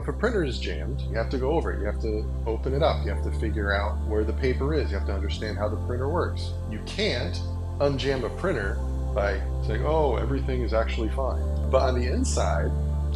[0.00, 1.80] if a printer is jammed, you have to go over it.
[1.80, 3.04] You have to open it up.
[3.04, 4.90] You have to figure out where the paper is.
[4.90, 6.52] You have to understand how the printer works.
[6.70, 7.40] You can't
[7.80, 8.78] unjam a printer
[9.14, 11.42] by saying, oh, everything is actually fine.
[11.70, 12.70] But on the inside,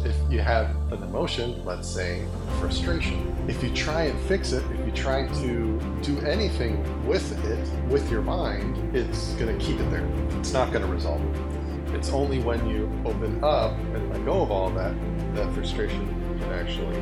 [0.05, 2.23] if you have an emotion, let's say
[2.59, 7.89] frustration, if you try and fix it, if you try to do anything with it,
[7.89, 10.07] with your mind, it's going to keep it there.
[10.37, 11.95] It's not going to resolve it.
[11.95, 14.93] It's only when you open up and let go of all that,
[15.33, 17.01] that frustration can actually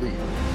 [0.00, 0.46] leave.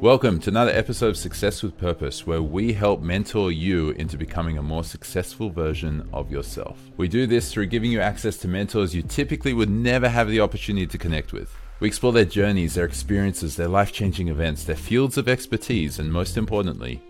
[0.00, 4.58] Welcome to another episode of Success with Purpose, where we help mentor you into becoming
[4.58, 6.78] a more successful version of yourself.
[6.98, 10.40] We do this through giving you access to mentors you typically would never have the
[10.40, 11.56] opportunity to connect with.
[11.80, 16.12] We explore their journeys, their experiences, their life changing events, their fields of expertise, and
[16.12, 17.02] most importantly,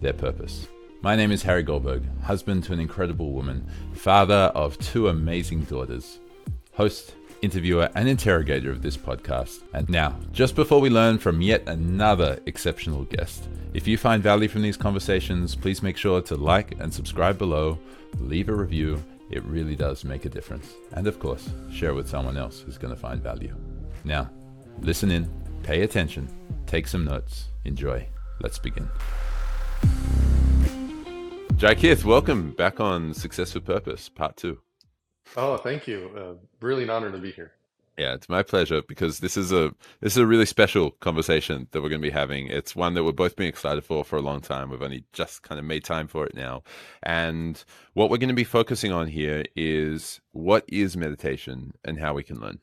[0.00, 0.68] their purpose.
[1.02, 6.18] My name is Harry Goldberg, husband to an incredible woman, father of two amazing daughters,
[6.72, 9.62] host interviewer, and interrogator of this podcast.
[9.74, 14.48] And now, just before we learn from yet another exceptional guest, if you find value
[14.48, 17.78] from these conversations, please make sure to like and subscribe below,
[18.18, 19.02] leave a review.
[19.30, 20.72] It really does make a difference.
[20.92, 23.54] And of course, share with someone else who's going to find value.
[24.04, 24.30] Now,
[24.80, 25.28] listen in,
[25.62, 26.28] pay attention,
[26.66, 28.08] take some notes, enjoy.
[28.40, 28.88] Let's begin.
[31.56, 34.58] Jai Kith, welcome back on Success with Purpose, part two.
[35.38, 36.10] Oh, thank you.
[36.14, 37.52] Uh, really an honor to be here.
[37.96, 41.80] Yeah, it's my pleasure because this is a this is a really special conversation that
[41.80, 42.48] we're going to be having.
[42.48, 44.68] It's one that we're both been excited for for a long time.
[44.68, 46.62] We've only just kind of made time for it now.
[47.02, 52.12] And what we're going to be focusing on here is what is meditation and how
[52.12, 52.58] we can learn.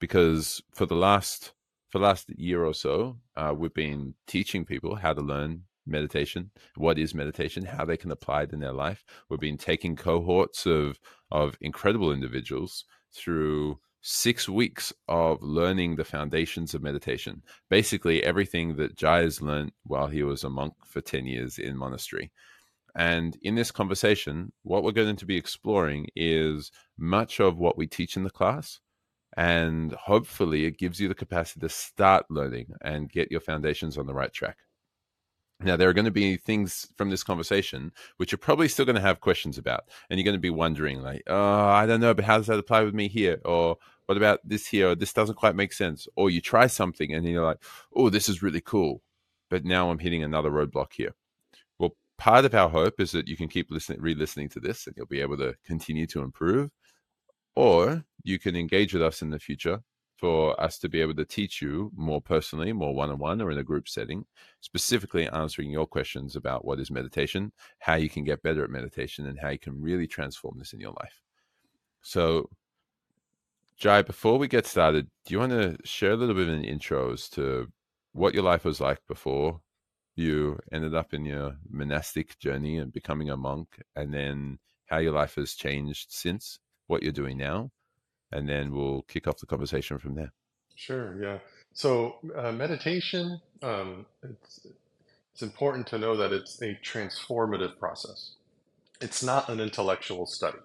[0.00, 1.52] Because for the last
[1.90, 6.50] for the last year or so, uh, we've been teaching people how to learn meditation,
[6.76, 9.04] what is meditation, how they can apply it in their life.
[9.28, 10.98] We've been taking cohorts of
[11.30, 17.42] of incredible individuals through six weeks of learning the foundations of meditation.
[17.68, 21.76] Basically, everything that Jai has learned while he was a monk for 10 years in
[21.76, 22.30] monastery.
[22.94, 27.88] And in this conversation, what we're going to be exploring is much of what we
[27.88, 28.80] teach in the class.
[29.36, 34.06] And hopefully, it gives you the capacity to start learning and get your foundations on
[34.06, 34.58] the right track.
[35.60, 38.96] Now, there are going to be things from this conversation which you're probably still going
[38.96, 39.84] to have questions about.
[40.10, 42.58] And you're going to be wondering, like, oh, I don't know, but how does that
[42.58, 43.40] apply with me here?
[43.44, 44.90] Or what about this here?
[44.90, 46.06] Or this doesn't quite make sense.
[46.14, 47.62] Or you try something and you're like,
[47.94, 49.02] oh, this is really cool.
[49.48, 51.14] But now I'm hitting another roadblock here.
[51.78, 54.86] Well, part of our hope is that you can keep listening, re listening to this
[54.86, 56.70] and you'll be able to continue to improve.
[57.54, 59.80] Or you can engage with us in the future
[60.16, 63.50] for us to be able to teach you more personally, more one on one or
[63.50, 64.24] in a group setting,
[64.60, 69.26] specifically answering your questions about what is meditation, how you can get better at meditation,
[69.26, 71.20] and how you can really transform this in your life.
[72.02, 72.48] So,
[73.76, 76.64] Jai, before we get started, do you want to share a little bit of an
[76.64, 77.70] intro as to
[78.12, 79.60] what your life was like before
[80.14, 85.12] you ended up in your monastic journey and becoming a monk, and then how your
[85.12, 87.70] life has changed since, what you're doing now,
[88.32, 90.32] and then we'll kick off the conversation from there.
[90.74, 91.22] Sure.
[91.22, 91.38] Yeah.
[91.72, 94.66] So uh, meditation, um, it's
[95.32, 98.36] it's important to know that it's a transformative process.
[99.02, 100.58] It's not an intellectual study.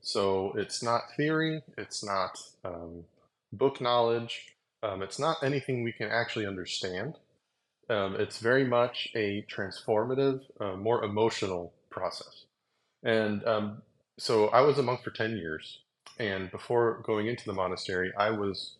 [0.00, 1.62] So it's not theory.
[1.76, 3.04] It's not um,
[3.52, 4.54] book knowledge.
[4.82, 7.18] Um, it's not anything we can actually understand.
[7.88, 12.46] Um, it's very much a transformative, uh, more emotional process.
[13.02, 13.82] And um,
[14.18, 15.80] so I was a monk for 10 years.
[16.22, 18.76] And before going into the monastery, I was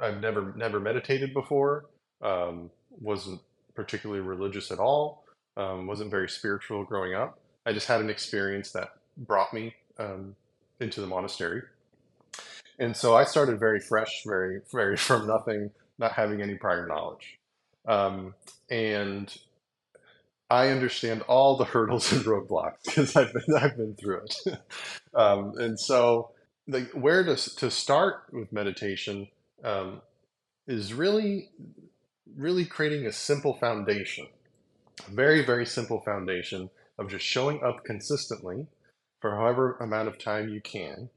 [0.00, 1.84] I've never never meditated before.
[2.22, 3.42] Um, wasn't
[3.74, 5.24] particularly religious at all.
[5.58, 7.38] Um, wasn't very spiritual growing up.
[7.66, 10.34] I just had an experience that brought me um,
[10.80, 11.64] into the monastery,
[12.78, 17.38] and so I started very fresh, very very from nothing, not having any prior knowledge.
[17.86, 18.34] Um,
[18.70, 19.36] and
[20.52, 24.60] I understand all the hurdles and roadblocks because I've been I've been through it,
[25.14, 26.32] um, and so
[26.92, 29.28] where to to start with meditation
[29.64, 30.02] um,
[30.66, 31.48] is really
[32.36, 34.26] really creating a simple foundation,
[35.08, 36.68] a very very simple foundation
[36.98, 38.66] of just showing up consistently
[39.20, 41.08] for however amount of time you can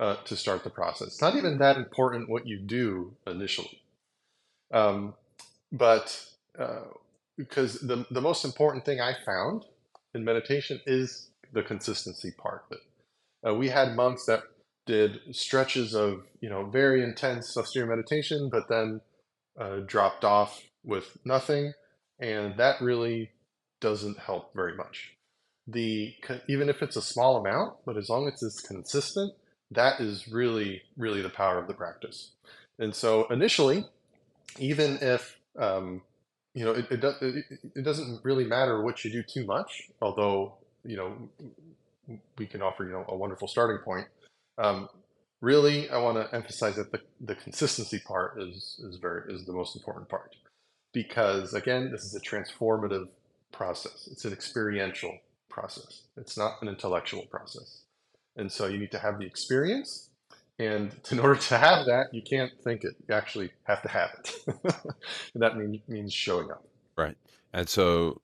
[0.00, 1.06] uh, to start the process.
[1.06, 3.80] It's not even that important what you do initially,
[4.72, 5.14] um,
[5.70, 6.20] but
[6.58, 6.80] uh,
[7.36, 9.64] because the, the most important thing I found
[10.14, 12.84] in meditation is the consistency part of it.
[13.50, 14.42] Uh, we had monks that
[14.86, 19.00] did stretches of you know very intense austere meditation, but then
[19.60, 21.72] uh, dropped off with nothing,
[22.20, 23.30] and that really
[23.80, 25.12] doesn't help very much.
[25.66, 26.14] the
[26.48, 29.32] even if it's a small amount, but as long as it's consistent,
[29.70, 32.32] that is really really the power of the practice.
[32.78, 33.84] And so initially,
[34.58, 36.02] even if um,
[36.56, 40.56] you know it, it, it, it doesn't really matter what you do too much, although
[40.84, 41.16] you know
[42.38, 44.08] we can offer you know a wonderful starting point.
[44.58, 44.88] Um,
[45.42, 49.54] really, I want to emphasize that the, the consistency part is is very is the
[49.54, 50.34] most important part
[50.96, 53.08] because again, this is a transformative
[53.52, 54.08] process.
[54.10, 55.18] It's an experiential
[55.50, 56.04] process.
[56.16, 57.82] It's not an intellectual process.
[58.36, 60.05] And so you need to have the experience.
[60.58, 62.96] And in order to have that, you can't think it.
[63.08, 64.44] You actually have to have it.
[65.34, 66.64] and that mean, means showing up.
[66.96, 67.16] Right.
[67.52, 68.20] And so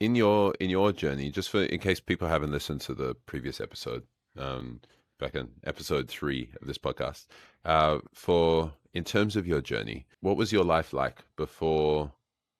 [0.00, 3.60] in your in your journey, just for in case people haven't listened to the previous
[3.60, 4.04] episode,
[4.38, 4.80] um,
[5.18, 7.26] back in episode three of this podcast,
[7.64, 12.12] uh, for in terms of your journey, what was your life like before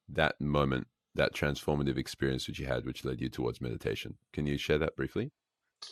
[0.09, 4.17] that moment that transformative experience which you had, which led you towards meditation.
[4.33, 5.31] Can you share that briefly?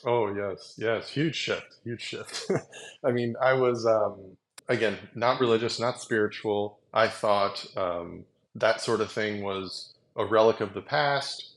[0.04, 2.50] Oh yes, yes, huge shift, huge shift.
[3.04, 4.36] I mean, I was um,
[4.68, 6.78] again not religious, not spiritual.
[6.94, 8.24] I thought um,
[8.56, 11.50] that sort of thing was a relic of the past.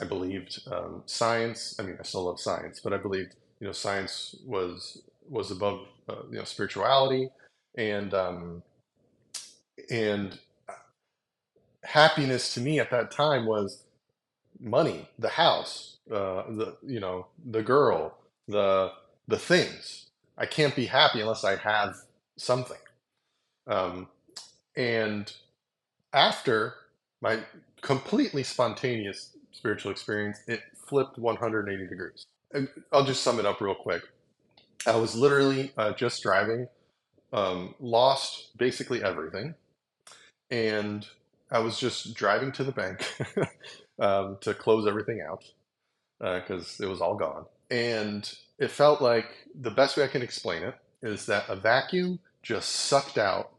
[0.00, 1.76] I believed um, science.
[1.78, 5.80] I mean, I still love science, but I believed you know science was was above
[6.08, 7.30] uh, you know spirituality,
[7.76, 8.62] and um,
[9.90, 10.38] and
[11.84, 13.84] happiness to me at that time was
[14.60, 18.16] money, the house, uh, the you know the girl,
[18.48, 18.92] the
[19.28, 20.06] the things.
[20.38, 21.96] I can't be happy unless I have
[22.36, 22.78] something.
[23.66, 24.08] Um,
[24.76, 25.32] and
[26.12, 26.74] after
[27.20, 27.40] my
[27.82, 32.26] completely spontaneous spiritual experience, it flipped 180 degrees.
[32.52, 34.02] And I'll just sum it up real quick.
[34.86, 36.68] I was literally uh, just driving,
[37.32, 39.54] um, lost basically everything,
[40.50, 41.06] and
[41.50, 43.14] I was just driving to the bank
[43.98, 45.44] um, to close everything out
[46.18, 47.46] because uh, it was all gone.
[47.70, 52.20] And it felt like the best way I can explain it is that a vacuum
[52.42, 53.50] just sucked out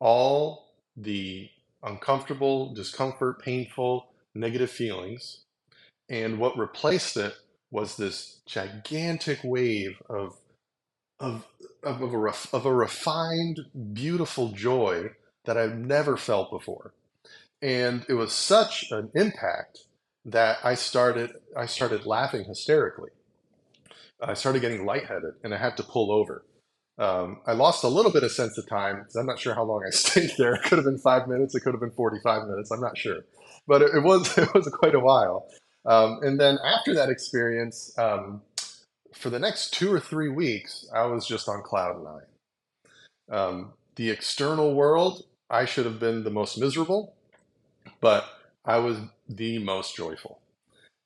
[0.00, 1.48] all the
[1.82, 5.40] uncomfortable, discomfort, painful, negative feelings.
[6.08, 7.34] And what replaced it
[7.70, 10.36] was this gigantic wave of,
[11.20, 11.46] of,
[11.82, 13.60] of, of, a, of a refined,
[13.92, 15.10] beautiful joy
[15.44, 16.92] that I've never felt before
[17.64, 19.84] and it was such an impact
[20.26, 23.10] that I started I started laughing hysterically.
[24.22, 26.44] I started getting lightheaded, and I had to pull over.
[26.98, 29.64] Um, I lost a little bit of sense of time because I'm not sure how
[29.64, 30.54] long I stayed there.
[30.54, 31.54] It could have been five minutes.
[31.54, 32.70] It could have been 45 minutes.
[32.70, 33.20] I'm not sure,
[33.68, 35.46] but it, it was it was quite a while.
[35.86, 38.42] Um, and then after that experience, um,
[39.14, 42.40] for the next two or three weeks, I was just on cloud nine.
[43.38, 47.10] Um, the external world, I should have been the most miserable
[48.02, 48.26] but
[48.66, 48.98] I was
[49.28, 50.40] the most joyful.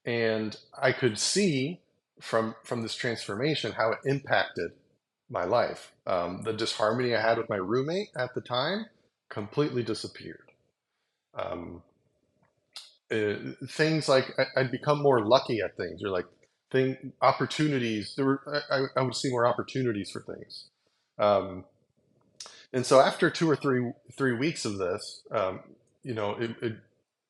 [0.05, 1.81] And I could see
[2.21, 4.73] from from this transformation how it impacted
[5.31, 5.93] my life.
[6.07, 8.87] Um, the disharmony I had with my roommate at the time
[9.29, 10.53] completely disappeared.
[11.35, 11.83] Um,
[13.11, 13.35] uh,
[13.69, 16.27] things like I, would become more lucky at things, or like
[16.71, 18.15] thing opportunities.
[18.17, 20.65] There were I, I would see more opportunities for things.
[21.19, 21.65] Um,
[22.73, 25.61] and so after two or three three weeks of this, um,
[26.03, 26.77] you know, it, it,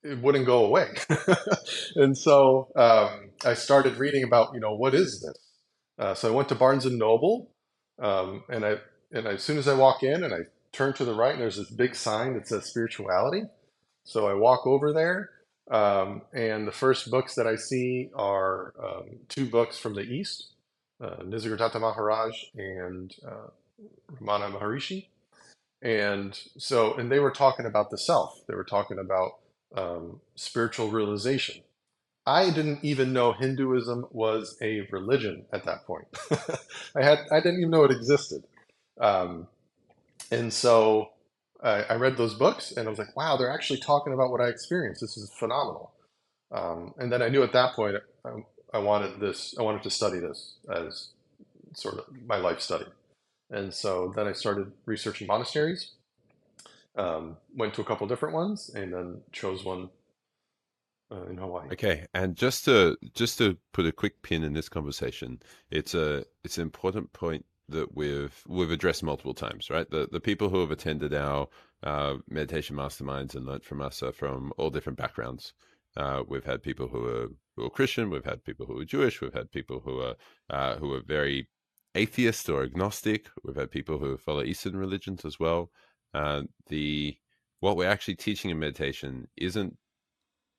[0.08, 0.94] it wouldn't go away.
[1.96, 5.36] and so um, I started reading about, you know, what is this?
[5.98, 7.50] Uh, so I went to Barnes and Noble,
[8.00, 8.78] um, and I
[9.12, 10.40] and as soon as I walk in and I
[10.72, 13.44] turn to the right, and there's this big sign that says spirituality.
[14.04, 15.30] So I walk over there,
[15.70, 20.52] um, and the first books that I see are um, two books from the East,
[21.02, 23.48] uh, Nisargadatta Maharaj and uh,
[24.20, 25.08] Ramana Maharishi.
[25.82, 28.46] And so, and they were talking about the self.
[28.46, 29.32] They were talking about
[29.74, 31.62] um, spiritual realization.
[32.26, 36.06] I didn't even know Hinduism was a religion at that point.
[36.94, 38.44] I had I didn't even know it existed,
[39.00, 39.48] um,
[40.30, 41.10] and so
[41.62, 44.40] I, I, read those books and I was like, wow, they're actually talking about what
[44.40, 45.00] I experienced.
[45.00, 45.92] This is phenomenal.
[46.52, 48.30] Um, and then I knew at that point I,
[48.72, 49.54] I wanted this.
[49.58, 51.08] I wanted to study this as
[51.74, 52.86] sort of my life study.
[53.50, 55.92] And so then I started researching monasteries
[56.96, 59.90] um, went to a couple different ones and then chose one
[61.10, 61.68] uh, in Hawaii.
[61.72, 65.40] Okay, and just to just to put a quick pin in this conversation,
[65.70, 69.88] it's a it's an important point that we've we've addressed multiple times, right?
[69.90, 71.48] The the people who have attended our
[71.82, 75.52] uh, meditation masterminds and learned from us are from all different backgrounds.
[75.96, 79.20] Uh, we've had people who are who are Christian, we've had people who are Jewish,
[79.20, 80.14] we've had people who are
[80.50, 81.48] uh, who are very
[81.94, 83.28] atheist or agnostic.
[83.42, 85.70] We've had people who follow Eastern religions as well
[86.14, 87.16] uh, the
[87.60, 89.76] what we're actually teaching in meditation isn't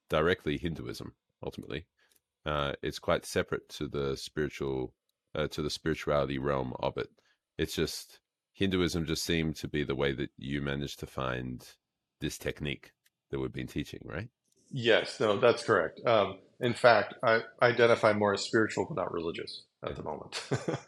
[0.10, 1.14] directly Hinduism
[1.44, 1.86] ultimately.
[2.46, 4.94] uh, it's quite separate to the spiritual
[5.36, 7.10] uh, to the spirituality realm of it.
[7.58, 8.20] It's just
[8.54, 11.66] Hinduism just seemed to be the way that you managed to find
[12.20, 12.92] this technique
[13.30, 14.28] that we've been teaching, right?
[14.72, 16.02] Yes, no, that's correct.
[16.06, 20.44] Um, in fact, I identify more as spiritual but not religious at the moment.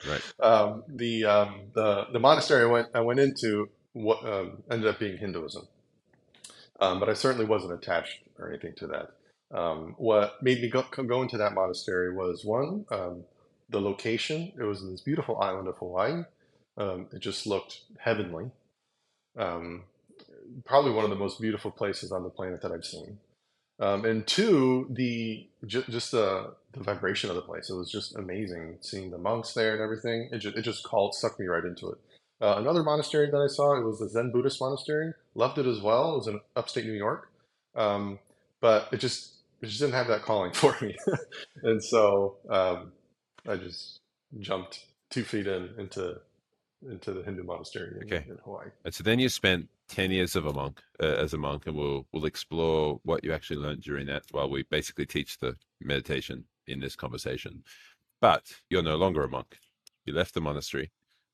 [0.10, 0.22] right.
[0.40, 5.00] Um, the um, the the monastery I went I went into what um, ended up
[5.00, 5.68] being Hinduism,
[6.80, 9.12] um, but I certainly wasn't attached or anything to that.
[9.58, 13.24] Um, what made me go, go into that monastery was one um,
[13.70, 14.54] the location.
[14.58, 16.24] It was in this beautiful island of Hawaii.
[16.78, 18.52] it just looked heavenly.
[20.66, 23.18] probably one of the most beautiful places on the planet that I've seen.
[23.80, 27.70] Um, and two, the just, just the, the vibration of the place.
[27.70, 30.30] It was just amazing seeing the monks there and everything.
[30.32, 31.98] It just, it just called, sucked me right into it.
[32.42, 35.14] Uh, another monastery that I saw, it was the Zen Buddhist monastery.
[35.36, 36.14] Loved it as well.
[36.14, 37.30] It was in upstate New York,
[37.76, 38.18] um,
[38.60, 40.98] but it just it just didn't have that calling for me,
[41.64, 42.92] and so um,
[43.48, 44.00] I just
[44.40, 46.20] jumped two feet in into
[46.90, 48.26] into the Hindu monastery in, okay.
[48.28, 48.70] in Hawaii.
[48.86, 51.76] And so then you spent ten years of a monk uh, as a monk, and
[51.76, 56.46] we'll we'll explore what you actually learned during that while we basically teach the meditation
[56.66, 57.64] in this conversation.
[58.20, 59.58] But you're no longer a monk.
[60.06, 60.92] You left the monastery,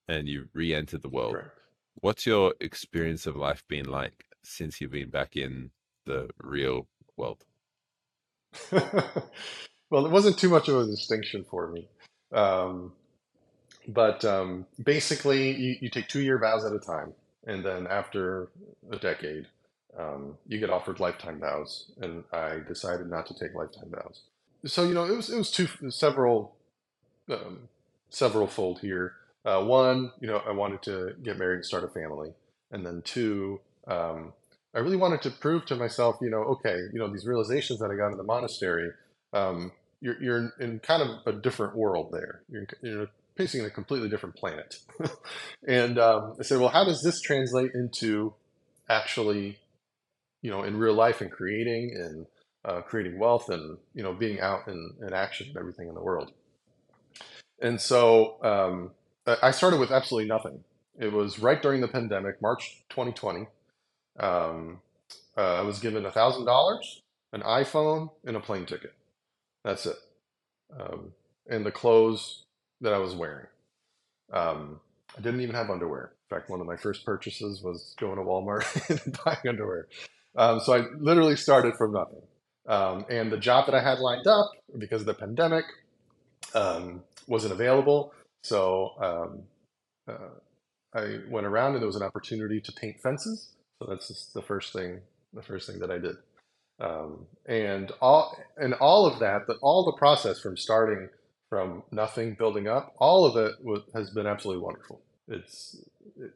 [0.08, 1.34] and you re-entered the world.
[1.34, 1.52] Correct.
[1.96, 5.72] What's your experience of life been like since you've been back in
[6.06, 6.88] the real
[7.18, 7.44] world?
[8.72, 11.88] well, it wasn't too much of a distinction for me.
[12.32, 12.94] Um,
[13.88, 17.14] but um, basically, you, you take two year vows at a time.
[17.46, 18.50] And then after
[18.92, 19.48] a decade,
[19.98, 21.92] um, you get offered lifetime vows.
[22.02, 24.24] And I decided not to take lifetime vows.
[24.66, 26.56] So, you know, it was, it was two, several,
[27.30, 27.70] um,
[28.10, 29.14] several fold here.
[29.48, 32.34] Uh, one, you know, I wanted to get married and start a family.
[32.70, 34.34] And then two, um,
[34.76, 37.90] I really wanted to prove to myself, you know, okay, you know, these realizations that
[37.90, 38.90] I got in the monastery,
[39.32, 42.42] um, you're, you're in kind of a different world there.
[42.50, 44.80] You're, you're facing a completely different planet.
[45.68, 48.34] and um, I said, well, how does this translate into
[48.90, 49.60] actually,
[50.42, 52.26] you know, in real life and creating and
[52.66, 56.04] uh, creating wealth and, you know, being out in, in action and everything in the
[56.04, 56.34] world?
[57.62, 58.92] And so um,
[59.28, 60.64] I started with absolutely nothing.
[60.98, 63.48] It was right during the pandemic, March 2020.
[64.20, 64.80] Um,
[65.38, 66.80] uh, I was given $1,000,
[67.34, 68.94] an iPhone, and a plane ticket.
[69.64, 69.98] That's it.
[70.80, 71.14] Um,
[71.50, 72.44] and the clothes
[72.82, 73.48] that I was wearing.
[74.32, 74.80] Um,
[75.18, 76.14] I didn't even have underwear.
[76.30, 78.66] In fact, one of my first purchases was going to Walmart
[79.06, 79.88] and buying underwear.
[80.36, 82.22] Um, so I literally started from nothing.
[82.68, 85.66] Um, and the job that I had lined up because of the pandemic
[86.54, 88.14] um, wasn't available.
[88.44, 89.44] So um,
[90.08, 93.50] uh, I went around and there was an opportunity to paint fences.
[93.80, 95.02] So that's the first thing,
[95.34, 96.16] the first thing that I did.
[96.80, 101.10] Um, and all and all of that, that all the process from starting
[101.50, 102.94] from nothing building up.
[103.00, 103.56] All of it
[103.94, 105.02] has been absolutely wonderful.
[105.28, 105.78] It's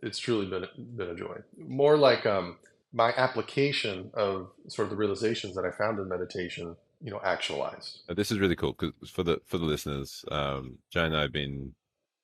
[0.01, 0.65] it's truly been
[0.95, 1.37] been a joy.
[1.57, 2.57] More like um,
[2.93, 8.01] my application of sort of the realizations that I found in meditation, you know, actualized.
[8.09, 11.33] This is really cool because for the for the listeners, um, Jai and I have
[11.33, 11.73] been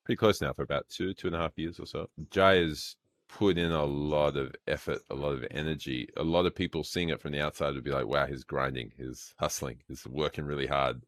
[0.07, 2.09] pretty close now for about two two and a half years or so.
[2.31, 2.95] Jai has
[3.27, 6.07] put in a lot of effort, a lot of energy.
[6.15, 8.93] A lot of people seeing it from the outside would be like, "Wow, he's grinding,
[8.97, 11.05] he's hustling, he's working really hard."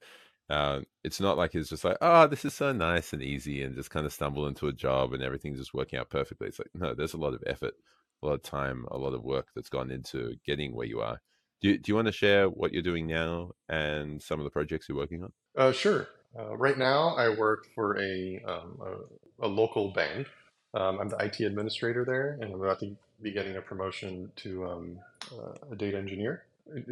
[0.49, 3.75] Uh, it's not like he's just like, oh, this is so nice and easy, and
[3.75, 6.47] just kind of stumble into a job and everything's just working out perfectly.
[6.47, 7.75] It's like, no, there's a lot of effort,
[8.23, 11.21] a lot of time, a lot of work that's gone into getting where you are.
[11.61, 14.89] Do do you want to share what you're doing now and some of the projects
[14.89, 15.33] you're working on?
[15.55, 16.07] Uh, sure.
[16.37, 20.27] Uh, right now, I work for a, um, a, a, local bank.
[20.73, 24.65] Um, I'm the IT administrator there, and I'm about to be getting a promotion to
[24.65, 24.99] um,
[25.31, 26.43] uh, a data engineer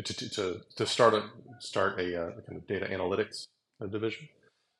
[0.04, 1.24] to, to, to start a
[1.60, 3.48] start a, uh, kind of data analytics
[3.82, 4.28] uh, division,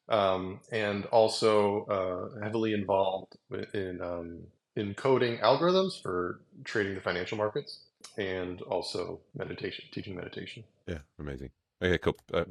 [0.10, 3.36] um, and also uh, heavily involved
[3.74, 4.40] in um,
[4.76, 7.80] in coding algorithms for trading the financial markets,
[8.18, 10.64] and also meditation, teaching meditation.
[10.88, 11.52] Yeah, amazing.
[11.82, 12.18] Okay, cool.
[12.34, 12.46] Uh,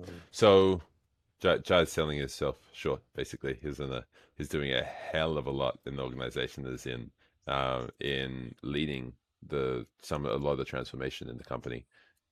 [1.46, 3.02] Jai's selling himself short.
[3.14, 4.04] Basically, he's in a
[4.36, 7.10] he's doing a hell of a lot in the organization that is in
[7.46, 9.12] uh, in leading
[9.46, 11.86] the some a lot of the transformation in the company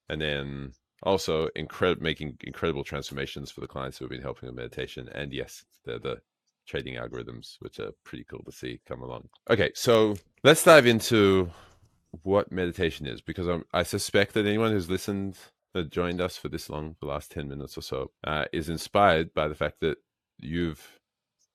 [0.08, 4.56] and then also incredible making incredible transformations for the clients who have been helping with
[4.56, 5.08] meditation.
[5.14, 6.20] And yes, they're the
[6.66, 9.28] trading algorithms, which are pretty cool to see come along.
[9.50, 11.50] Okay, so let's dive into
[12.22, 15.36] what meditation is, because I'm, i suspect that anyone who's listened,
[15.74, 19.34] that joined us for this long, the last 10 minutes or so, uh, is inspired
[19.34, 19.98] by the fact that
[20.38, 21.00] you've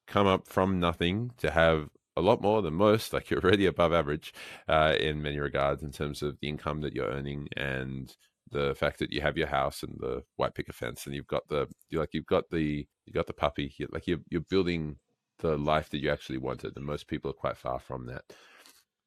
[0.07, 3.93] come up from nothing to have a lot more than most, like you're already above
[3.93, 4.33] average
[4.67, 8.15] uh, in many regards in terms of the income that you're earning and
[8.51, 11.47] the fact that you have your house and the white picket fence, and you've got
[11.47, 13.73] the you like you've got the you got the puppy.
[13.77, 14.97] you like you're you're building
[15.39, 18.23] the life that you actually wanted, and most people are quite far from that.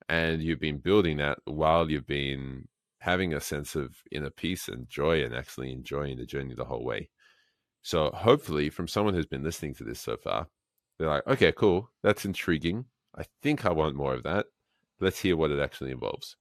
[0.09, 2.69] And you've been building that while you've been
[3.02, 6.85] having a sense of inner peace and joy, and actually enjoying the journey the whole
[6.85, 7.11] way.
[7.82, 10.47] So hopefully, from someone who's been listening to this so far,
[10.99, 12.85] they're like, okay, cool, that's intriguing.
[13.18, 14.47] I think I want more of that.
[15.00, 16.37] Let's hear what it actually involves.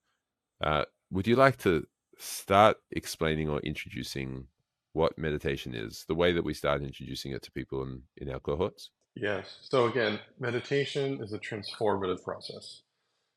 [0.64, 1.88] Uh, would you like to
[2.20, 4.46] start explaining or introducing
[4.94, 8.40] what meditation is, the way that we start introducing it to people in, in our
[8.40, 8.92] cohorts?
[9.16, 9.58] Yes.
[9.62, 12.84] So again, meditation is a transformative process,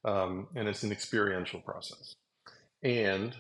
[0.04, 2.14] um, and it's an experiential process.
[2.84, 3.34] And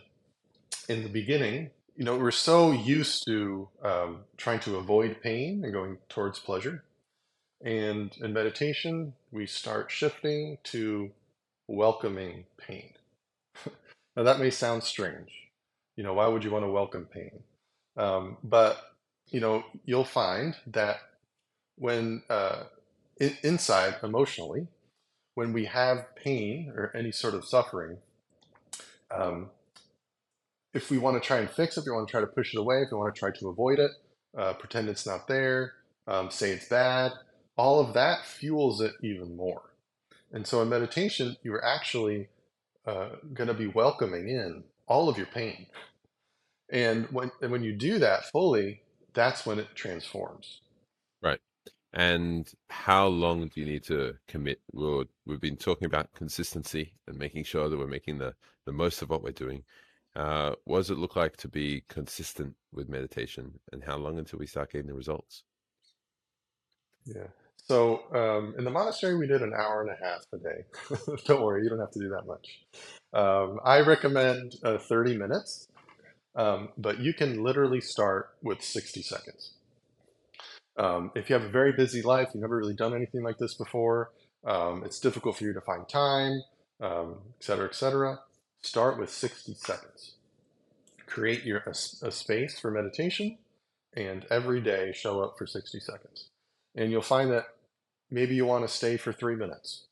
[0.88, 5.72] in the beginning, you know, we're so used to um, trying to avoid pain and
[5.72, 6.84] going towards pleasure.
[7.64, 11.12] And in meditation, we start shifting to
[11.68, 12.92] welcoming pain.
[14.16, 15.30] now, that may sound strange.
[15.96, 17.40] You know, why would you want to welcome pain?
[17.96, 18.78] Um, but,
[19.30, 20.98] you know, you'll find that
[21.76, 22.64] when uh,
[23.18, 24.68] in, inside emotionally,
[25.34, 27.98] when we have pain or any sort of suffering,
[29.10, 29.50] um,
[30.72, 32.54] if we want to try and fix it, if we want to try to push
[32.54, 33.90] it away, if we want to try to avoid it,
[34.36, 35.74] uh, pretend it's not there,
[36.06, 37.12] um, say it's bad,
[37.56, 39.62] all of that fuels it even more.
[40.32, 42.28] And so in meditation, you're actually
[42.86, 45.66] uh, going to be welcoming in all of your pain.
[46.70, 48.82] And when, and when you do that fully,
[49.14, 50.60] that's when it transforms.
[51.22, 51.40] Right.
[51.92, 54.60] And how long do you need to commit?
[54.72, 58.34] we we've been talking about consistency and making sure that we're making the,
[58.66, 59.64] the most of what we're doing.
[60.16, 64.38] Uh, what does it look like to be consistent with meditation, and how long until
[64.38, 65.42] we start getting the results?
[67.04, 67.26] Yeah.
[67.56, 71.22] So um, in the monastery, we did an hour and a half a day.
[71.26, 72.60] don't worry, you don't have to do that much.
[73.12, 75.66] Um, I recommend uh, 30 minutes,
[76.36, 79.52] um, but you can literally start with 60 seconds.
[80.76, 83.54] Um, if you have a very busy life, you've never really done anything like this
[83.54, 84.10] before,
[84.44, 86.42] um, it's difficult for you to find time,
[86.80, 88.18] um, et cetera, et cetera.
[88.64, 90.14] Start with 60 seconds.
[91.04, 91.70] Create your a,
[92.06, 93.36] a space for meditation,
[93.94, 96.30] and every day show up for 60 seconds.
[96.74, 97.44] And you'll find that
[98.10, 99.84] maybe you want to stay for three minutes.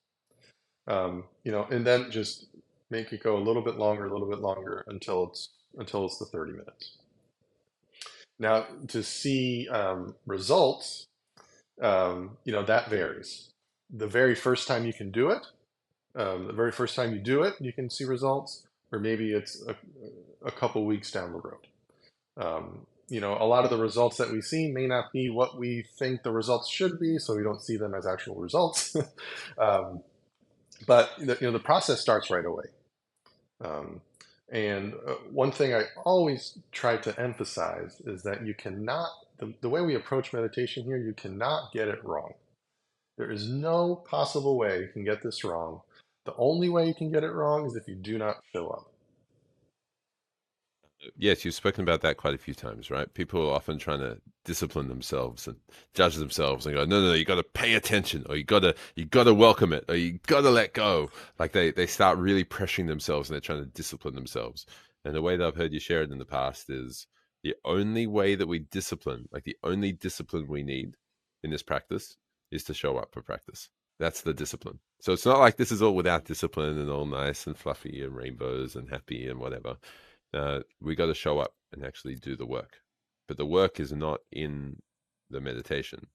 [0.89, 2.47] Um, you know, and then just
[2.89, 6.17] make it go a little bit longer, a little bit longer until it's until it's
[6.17, 6.97] the 30 minutes.
[8.39, 11.09] Now, to see um, results,
[11.83, 13.51] um, you know, that varies.
[13.91, 15.47] The very first time you can do it,
[16.17, 19.63] um, the very first time you do it, you can see results, or maybe it's
[19.67, 19.75] a,
[20.45, 21.67] a couple weeks down the road.
[22.37, 25.59] Um, you know, a lot of the results that we see may not be what
[25.59, 28.97] we think the results should be, so we don't see them as actual results.
[29.59, 30.01] um,
[30.87, 32.65] but the, you know, the process starts right away.
[33.63, 34.01] Um,
[34.51, 39.69] and uh, one thing I always try to emphasize is that you cannot, the, the
[39.69, 42.35] way we approach meditation here, you cannot get it wrong.
[43.19, 45.83] There is no possible way you can get this wrong.
[46.25, 48.93] The only way you can get it wrong is if you do not show up.
[51.19, 53.13] Yes, you've spoken about that quite a few times, right?
[53.13, 55.57] People are often trying to discipline themselves and
[55.95, 58.61] judge themselves and go, no, no, no, you got to pay attention, or you got
[58.61, 61.11] to, you got to welcome it, or you got to let go.
[61.41, 64.65] Like they, they start really pressuring themselves and they're trying to discipline themselves.
[65.05, 67.09] And the way that I've heard you share it in the past is
[67.43, 70.95] the only way that we discipline, like the only discipline we need
[71.43, 72.17] in this practice,
[72.53, 73.71] is to show up for practice.
[73.99, 74.79] That's the discipline.
[75.01, 78.15] So it's not like this is all without discipline and all nice and fluffy and
[78.15, 79.77] rainbows and happy and whatever
[80.35, 82.81] uh, we got to show up and actually do the work.
[83.29, 84.77] But the work is not in
[85.31, 86.07] the meditation.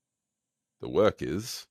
[0.81, 1.67] The work is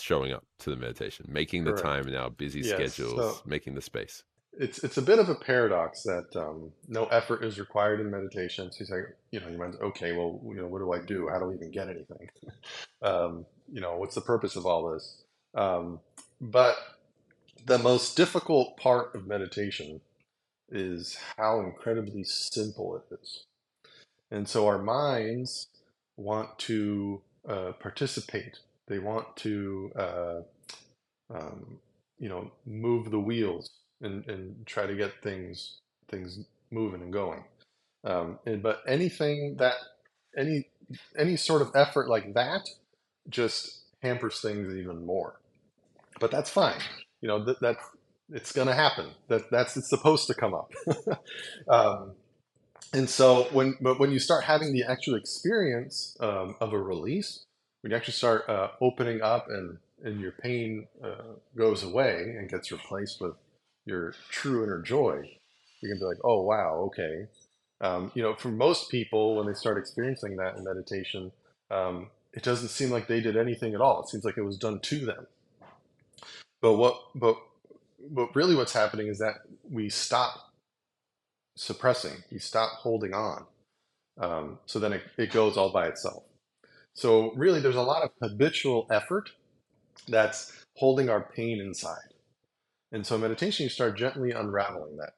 [0.00, 1.78] showing up to the meditation, making Correct.
[1.78, 4.24] the time in our busy yes, schedules, so making the space.
[4.58, 8.70] It's it's a bit of a paradox that um, no effort is required in meditation.
[8.72, 9.00] So you say,
[9.32, 11.28] you know, you might okay, well, you know, what do I do?
[11.28, 12.28] How do I even get anything?
[13.02, 15.22] um, you know, what's the purpose of all this?
[15.54, 16.00] Um,
[16.40, 16.76] but
[17.66, 20.00] the most difficult part of meditation
[20.70, 23.44] is how incredibly simple it is.
[24.30, 25.68] And so our minds
[26.16, 28.58] want to uh, participate.
[28.88, 30.40] They want to, uh,
[31.34, 31.78] um,
[32.18, 33.70] you know, move the wheels
[34.04, 36.40] and, and try to get things things
[36.70, 37.44] moving and going.
[38.04, 39.74] Um, and, but anything that
[40.36, 40.68] any
[41.18, 42.68] any sort of effort like that
[43.28, 45.40] just hampers things even more.
[46.20, 46.80] But that's fine.
[47.20, 47.84] You know that that's
[48.32, 49.10] it's going to happen.
[49.28, 50.72] That that's it's supposed to come up.
[51.68, 52.12] um,
[52.92, 57.44] and so when but when you start having the actual experience um, of a release,
[57.80, 62.48] when you actually start uh, opening up and and your pain uh, goes away and
[62.50, 63.34] gets replaced with
[63.86, 65.38] your true inner joy,
[65.80, 67.26] you're gonna be like, oh wow, okay.
[67.80, 71.32] Um, you know, for most people, when they start experiencing that in meditation,
[71.70, 74.02] um, it doesn't seem like they did anything at all.
[74.02, 75.26] It seems like it was done to them.
[76.62, 77.36] But what, but,
[78.10, 79.36] but really, what's happening is that
[79.70, 80.52] we stop
[81.56, 83.44] suppressing, we stop holding on.
[84.18, 86.24] Um, so then it, it goes all by itself.
[86.94, 89.30] So really, there's a lot of habitual effort
[90.08, 92.13] that's holding our pain inside.
[92.94, 95.14] And so meditation, you start gently unraveling that.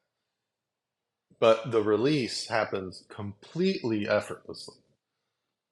[1.39, 4.79] But the release happens completely effortlessly.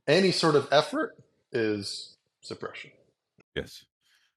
[0.07, 1.17] Any sort of effort
[1.51, 2.91] is suppression.
[3.57, 3.87] Yes.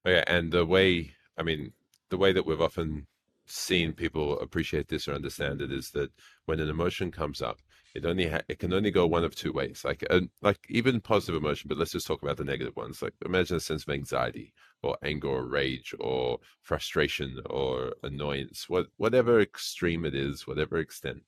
[0.06, 0.24] Oh, okay.
[0.28, 1.74] And the way, I mean,
[2.10, 3.06] the way that we've often
[3.48, 6.12] seen people appreciate this or understand it is that
[6.46, 7.60] when an emotion comes up,
[7.98, 9.84] it only ha- it can only go one of two ways.
[9.84, 13.02] Like uh, like even positive emotion, but let's just talk about the negative ones.
[13.02, 18.88] Like imagine a sense of anxiety or anger or rage or frustration or annoyance, what
[18.98, 21.24] whatever extreme it is, whatever extent.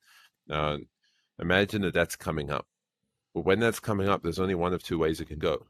[0.48, 0.78] Uh,
[1.40, 2.68] imagine that that's coming up.
[3.34, 5.66] But when that's coming up, there's only one of two ways it can go.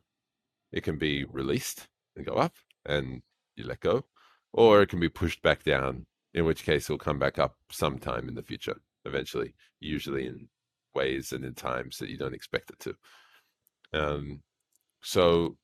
[0.73, 3.21] It can be released and go up, and
[3.55, 4.03] you let go,
[4.51, 6.07] or it can be pushed back down.
[6.33, 10.49] In which case, it'll come back up sometime in the future, eventually, usually in
[10.93, 12.95] ways and in times that you don't expect it to.
[13.93, 14.41] Um,
[15.01, 15.57] so,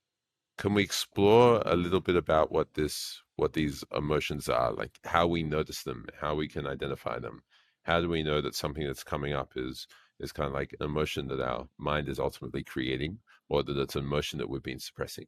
[0.58, 5.28] can we explore a little bit about what this, what these emotions are, like how
[5.28, 7.44] we notice them, how we can identify them?
[7.84, 9.88] How do we know that something that's coming up is
[10.20, 13.96] is kind of like an emotion that our mind is ultimately creating, or that it's
[13.96, 15.28] an emotion that we've been suppressing?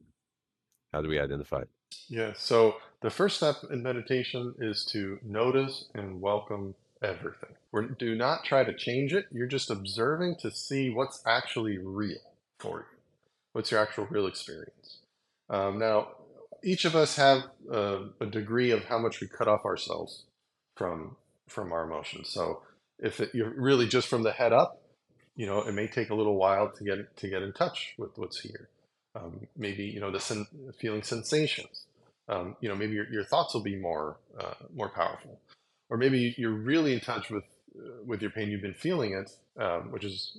[0.94, 1.70] How do we identify it?
[2.08, 2.34] Yeah.
[2.36, 7.56] So the first step in meditation is to notice and welcome everything.
[7.72, 9.26] We're, do not try to change it.
[9.32, 12.18] You're just observing to see what's actually real
[12.60, 12.98] for you.
[13.54, 15.00] What's your actual real experience?
[15.50, 16.10] Um, now,
[16.64, 20.26] each of us have a, a, degree of how much we cut off ourselves
[20.76, 21.16] from
[21.48, 22.30] from our emotions.
[22.30, 22.62] So
[23.00, 24.82] if it, you're really just from the head up,
[25.36, 28.18] you know, it may take a little while to get to get in touch with
[28.18, 28.70] what's here.
[29.16, 30.48] Um, maybe you know the sen-
[30.80, 31.86] feeling sensations.
[32.30, 35.40] Um, you know, maybe your, your thoughts will be more uh, more powerful
[35.90, 37.44] or maybe you're really in touch with
[37.78, 38.50] uh, with your pain.
[38.50, 40.38] You've been feeling it, um, which is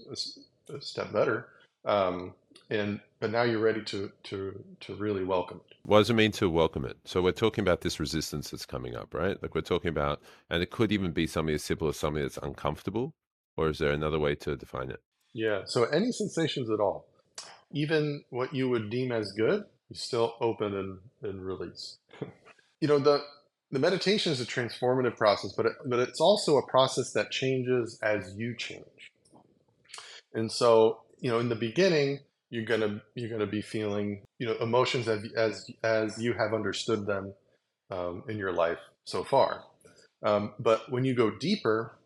[0.70, 1.48] a, a step better.
[1.84, 2.34] Um,
[2.70, 5.76] and but now you're ready to to to really welcome it.
[5.84, 6.96] What does it mean to welcome it?
[7.04, 9.40] So we're talking about this resistance that's coming up, right?
[9.42, 12.38] Like we're talking about, and it could even be something as simple as something that's
[12.38, 13.14] uncomfortable,
[13.56, 15.00] or is there another way to define it?
[15.32, 15.62] Yeah.
[15.64, 17.06] So any sensations at all,
[17.72, 21.96] even what you would deem as good, you still open and, and release.
[22.80, 23.22] you know the
[23.70, 27.98] the meditation is a transformative process, but it, but it's also a process that changes
[28.02, 29.12] as you change.
[30.34, 34.56] And so, you know, in the beginning, you're gonna you're gonna be feeling, you know,
[34.60, 37.34] emotions as as as you have understood them
[37.90, 39.64] um, in your life so far.
[40.22, 41.96] Um, but when you go deeper,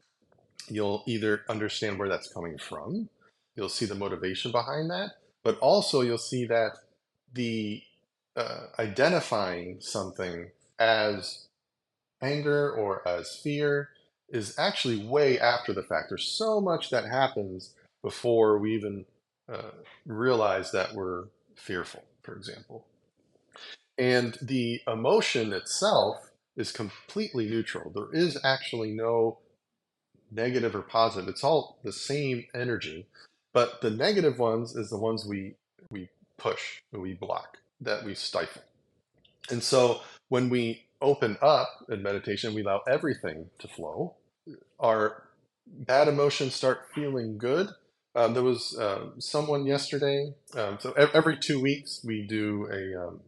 [0.68, 3.08] you'll either understand where that's coming from,
[3.56, 6.72] you'll see the motivation behind that, but also you'll see that
[7.32, 7.82] the
[8.36, 11.46] uh, identifying something as
[12.22, 13.90] anger or as fear
[14.28, 16.06] is actually way after the fact.
[16.08, 19.04] There's so much that happens before we even
[19.52, 19.72] uh,
[20.06, 21.24] realize that we're
[21.56, 22.86] fearful, for example.
[23.98, 27.90] And the emotion itself is completely neutral.
[27.94, 29.38] There is actually no
[30.30, 31.28] negative or positive.
[31.28, 33.06] It's all the same energy.
[33.52, 35.54] But the negative ones is the ones we
[35.90, 36.08] we
[36.38, 38.62] push, we block, that we stifle.
[39.50, 44.14] And so when we open up in meditation, we allow everything to flow.
[44.80, 45.24] Our
[45.66, 47.68] bad emotions start feeling good.
[48.14, 50.34] Um, there was uh, someone yesterday.
[50.56, 53.20] Um, so every two weeks we do a um,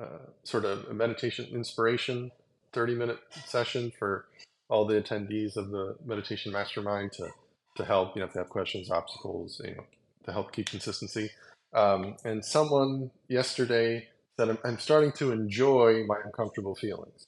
[0.00, 2.32] uh, sort of a meditation inspiration,
[2.72, 4.26] thirty minute session for
[4.68, 7.28] all the attendees of the meditation mastermind to
[7.76, 8.16] to help.
[8.16, 9.84] You know, if they have questions, obstacles, you know,
[10.24, 11.30] to help keep consistency.
[11.72, 17.26] Um, and someone yesterday that I'm, I'm starting to enjoy my uncomfortable feelings.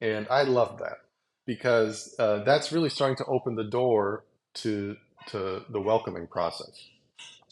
[0.00, 0.98] And I love that
[1.46, 4.96] because uh, that's really starting to open the door to,
[5.28, 6.88] to the welcoming process.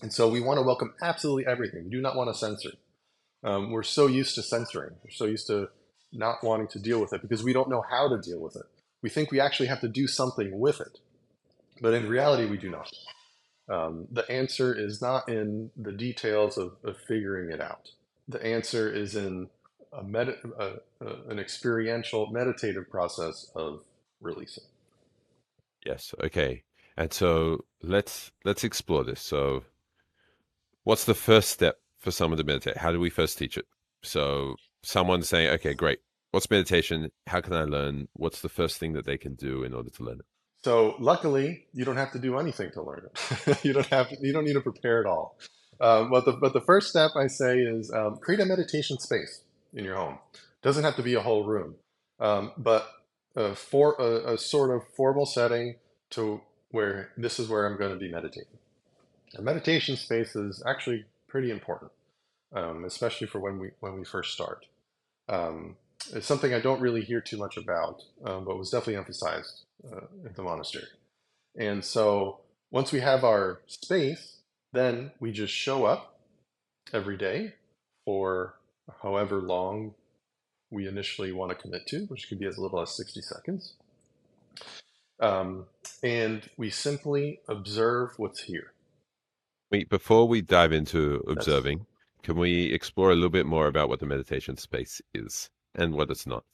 [0.02, 1.84] And so we want to welcome absolutely everything.
[1.84, 2.72] We do not want to censor.
[3.42, 4.94] Um, we're so used to censoring.
[5.02, 5.68] We're so used to
[6.12, 8.66] not wanting to deal with it because we don't know how to deal with it.
[9.02, 10.98] We think we actually have to do something with it.
[11.80, 12.90] But in reality, we do not.
[13.68, 17.90] Um, the answer is not in the details of, of figuring it out
[18.28, 19.48] the answer is in
[19.92, 23.82] a med- a, a, an experiential meditative process of
[24.20, 24.64] releasing.
[25.84, 26.14] Yes.
[26.22, 26.62] Okay.
[26.96, 29.20] And so let's let's explore this.
[29.20, 29.64] So,
[30.84, 32.76] what's the first step for someone to meditate?
[32.76, 33.66] How do we first teach it?
[34.02, 36.00] So, someone saying, "Okay, great.
[36.30, 37.10] What's meditation?
[37.26, 38.08] How can I learn?
[38.14, 40.26] What's the first thing that they can do in order to learn it?"
[40.64, 43.58] So luckily, you don't have to do anything to learn it.
[43.64, 45.38] you don't have to, you don't need to prepare at all.
[45.80, 49.42] Um, but the but the first step I say is um, create a meditation space
[49.74, 50.18] in your home.
[50.62, 51.74] Doesn't have to be a whole room,
[52.18, 52.90] um, but
[53.36, 55.76] uh, for a, a, sort of formal setting
[56.10, 58.58] to where this is where I'm going to be meditating.
[59.36, 61.92] A meditation space is actually pretty important,
[62.54, 64.64] um, especially for when we when we first start.
[65.28, 65.76] Um,
[66.12, 70.06] it's something I don't really hear too much about, um, but was definitely emphasized uh,
[70.24, 70.86] at the monastery.
[71.58, 74.35] And so once we have our space,
[74.76, 76.18] then we just show up
[76.92, 77.54] every day
[78.04, 78.54] for
[79.02, 79.94] however long
[80.70, 83.74] we initially want to commit to, which could be as little as 60 seconds.
[85.20, 85.66] Um,
[86.02, 88.72] and we simply observe what's here.
[89.70, 92.22] Wait, before we dive into observing, That's...
[92.22, 96.10] can we explore a little bit more about what the meditation space is and what
[96.10, 96.44] it's not?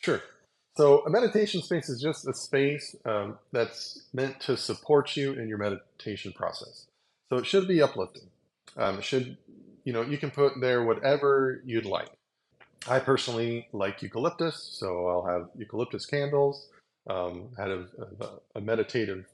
[0.00, 0.22] Sure.
[0.76, 5.48] So, a meditation space is just a space um, that's meant to support you in
[5.48, 6.86] your meditation process.
[7.30, 8.28] So, it should be uplifting.
[8.76, 9.36] Um, should,
[9.84, 12.08] you know, you can put there whatever you'd like.
[12.88, 16.68] I personally like eucalyptus, so I'll have eucalyptus candles.
[17.08, 17.86] Um, had a,
[18.20, 19.26] a, a meditative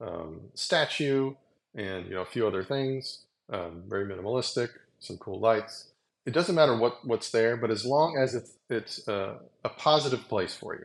[0.00, 1.34] um, statue,
[1.74, 3.24] and you know a few other things.
[3.50, 5.91] Um, very minimalistic, some cool lights.
[6.24, 10.28] It doesn't matter what what's there, but as long as it's it's a, a positive
[10.28, 10.84] place for you.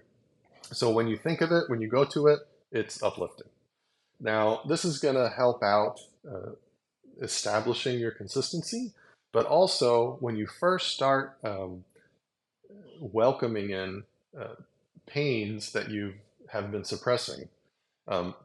[0.71, 2.39] So when you think of it, when you go to it,
[2.71, 3.47] it's uplifting.
[4.19, 6.52] Now this is going to help out uh,
[7.21, 8.93] establishing your consistency,
[9.32, 11.84] but also when you first start um,
[13.00, 14.04] welcoming in
[14.39, 14.56] uh,
[15.06, 16.15] pains that you
[16.50, 17.50] have been suppressing,
[18.08, 18.36] um,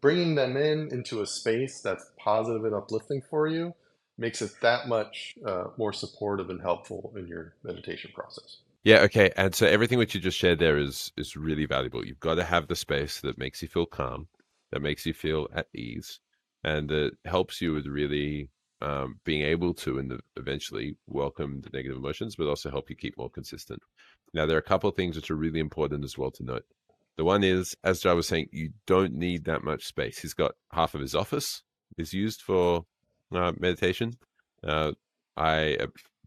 [0.00, 3.74] bringing them in into a space that's positive and uplifting for you
[4.18, 8.58] makes it that much uh, more supportive and helpful in your meditation process.
[8.84, 9.30] Yeah, okay.
[9.36, 12.06] And so everything which you just shared there is is really valuable.
[12.06, 14.28] You've got to have the space that makes you feel calm,
[14.70, 16.20] that makes you feel at ease,
[16.62, 18.48] and that helps you with really
[18.80, 23.16] um, being able to and eventually welcome the negative emotions, but also help you keep
[23.18, 23.82] more consistent.
[24.32, 26.64] Now, there are a couple of things which are really important as well to note.
[27.16, 30.18] The one is, as Jai was saying, you don't need that much space.
[30.18, 31.62] He's got half of his office
[31.96, 32.84] is used for
[33.32, 34.14] uh, meditation.
[34.62, 34.92] Uh,
[35.36, 35.86] I uh,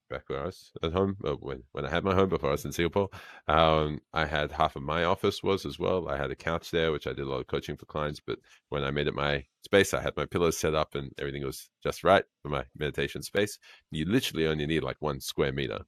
[0.10, 2.54] back when I was at home, uh, when when I had my home before I
[2.54, 3.10] was in Singapore,
[3.48, 6.08] um, I had half of my office was as well.
[6.08, 8.20] I had a couch there, which I did a lot of coaching for clients.
[8.26, 11.46] But when I made it my space, I had my pillows set up and everything
[11.46, 13.58] was just right for my meditation space.
[13.92, 15.80] You literally only need like one square meter,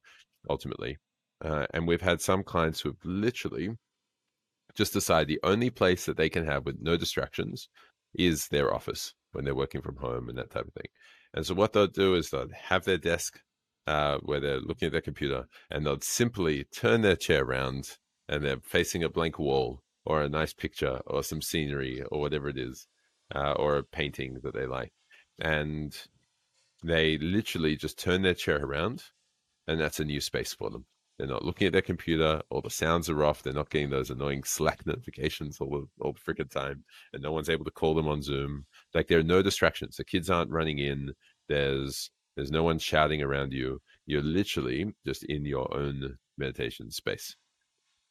[0.49, 0.97] ultimately.
[1.43, 3.71] Uh, and we've had some clients who have literally
[4.75, 7.69] just decide the only place that they can have with no distractions
[8.13, 10.89] is their office when they're working from home and that type of thing.
[11.33, 13.39] And so what they'll do is they'll have their desk
[13.87, 18.43] uh, where they're looking at their computer and they'll simply turn their chair around and
[18.43, 22.57] they're facing a blank wall or a nice picture or some scenery or whatever it
[22.57, 22.87] is
[23.33, 24.91] uh, or a painting that they like.
[25.39, 25.95] And
[26.83, 29.03] they literally just turn their chair around
[29.67, 30.85] and that's a new space for them.
[31.17, 32.41] They're not looking at their computer.
[32.49, 33.43] All the sounds are off.
[33.43, 37.31] They're not getting those annoying Slack notifications all the all the freaking time, and no
[37.31, 38.65] one's able to call them on Zoom.
[38.93, 39.97] Like there are no distractions.
[39.97, 41.13] The kids aren't running in.
[41.49, 43.81] There's there's no one shouting around you.
[44.05, 47.35] You're literally just in your own meditation space.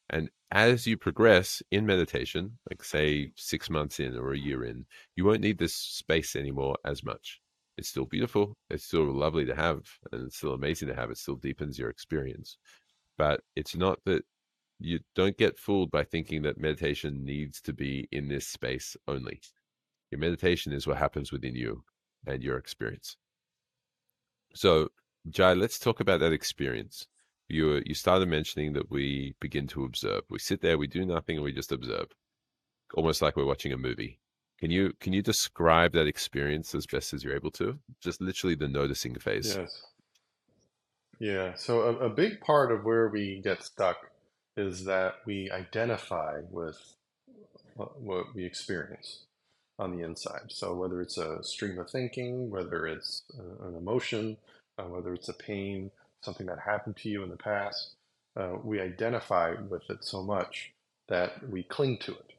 [0.09, 4.85] And as you progress in meditation, like say six months in or a year in,
[5.15, 7.41] you won't need this space anymore as much.
[7.77, 8.57] It's still beautiful.
[8.69, 11.09] It's still lovely to have, and it's still amazing to have.
[11.11, 12.57] It still deepens your experience
[13.17, 14.23] but it's not that
[14.79, 19.39] you don't get fooled by thinking that meditation needs to be in this space only.
[20.11, 21.83] Your meditation is what happens within you
[22.27, 23.15] and your experience.
[24.53, 24.89] So,
[25.29, 27.07] Jai, let's talk about that experience.
[27.47, 30.23] You you started mentioning that we begin to observe.
[30.29, 32.07] We sit there, we do nothing, and we just observe,
[32.93, 34.19] almost like we're watching a movie.
[34.59, 37.79] Can you can you describe that experience as best as you're able to?
[38.01, 39.55] Just literally the noticing phase.
[39.55, 39.85] Yes.
[41.19, 44.09] Yeah, so a, a big part of where we get stuck
[44.57, 46.79] is that we identify with
[47.75, 49.25] what, what we experience
[49.79, 50.45] on the inside.
[50.49, 54.37] So whether it's a stream of thinking, whether it's a, an emotion,
[54.77, 57.95] uh, whether it's a pain, something that happened to you in the past,
[58.39, 60.71] uh, we identify with it so much
[61.09, 62.33] that we cling to it.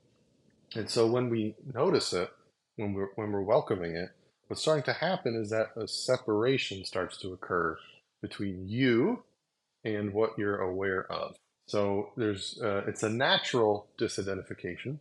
[0.74, 2.30] And so when we notice it,
[2.76, 4.10] when we're, when we're welcoming it,
[4.46, 7.78] what's starting to happen is that a separation starts to occur
[8.22, 9.24] between you
[9.84, 11.36] and what you're aware of.
[11.66, 14.98] So there's uh, it's a natural disidentification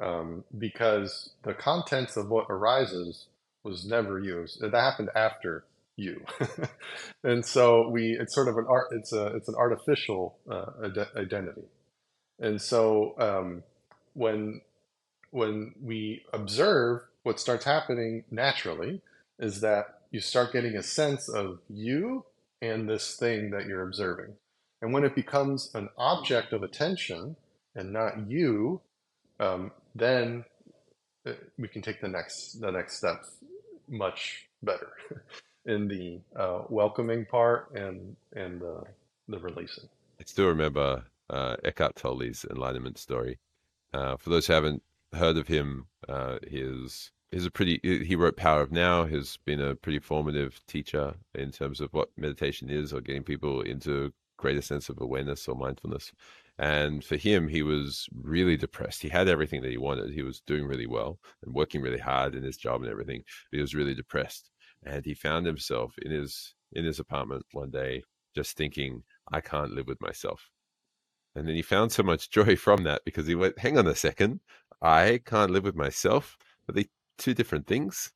[0.00, 3.26] um, because the contents of what arises
[3.64, 4.46] was never you.
[4.60, 5.64] That happened after
[5.96, 6.24] you,
[7.24, 8.88] and so we it's sort of an art.
[8.92, 10.66] It's a it's an artificial uh,
[11.16, 11.64] identity.
[12.40, 13.62] And so um,
[14.14, 14.60] when
[15.30, 19.02] when we observe, what starts happening naturally
[19.38, 22.24] is that you start getting a sense of you
[22.62, 24.34] and this thing that you're observing.
[24.80, 27.36] And when it becomes an object of attention
[27.74, 28.80] and not you,
[29.38, 30.44] um, then
[31.26, 33.30] uh, we can take the next the next steps
[33.88, 34.90] much better
[35.66, 38.82] in the uh, welcoming part and and the
[39.28, 39.88] the releasing.
[40.20, 43.38] I still remember uh, Eckhart Tolle's enlightenment story.
[43.92, 44.82] Uh, for those who haven't
[45.14, 49.04] heard of him, uh, he's he's a pretty he wrote Power of Now.
[49.04, 53.60] He's been a pretty formative teacher in terms of what meditation is or getting people
[53.60, 56.12] into a greater sense of awareness or mindfulness.
[56.58, 59.02] And for him, he was really depressed.
[59.02, 60.12] He had everything that he wanted.
[60.12, 63.22] He was doing really well and working really hard in his job and everything.
[63.50, 64.50] But he was really depressed,
[64.82, 68.02] and he found himself in his in his apartment one day,
[68.34, 70.50] just thinking, "I can't live with myself."
[71.34, 73.94] And then he found so much joy from that because he went, "Hang on a
[73.94, 74.40] second,
[74.82, 76.36] I can't live with myself."
[76.68, 76.86] Are they
[77.18, 78.12] two different things?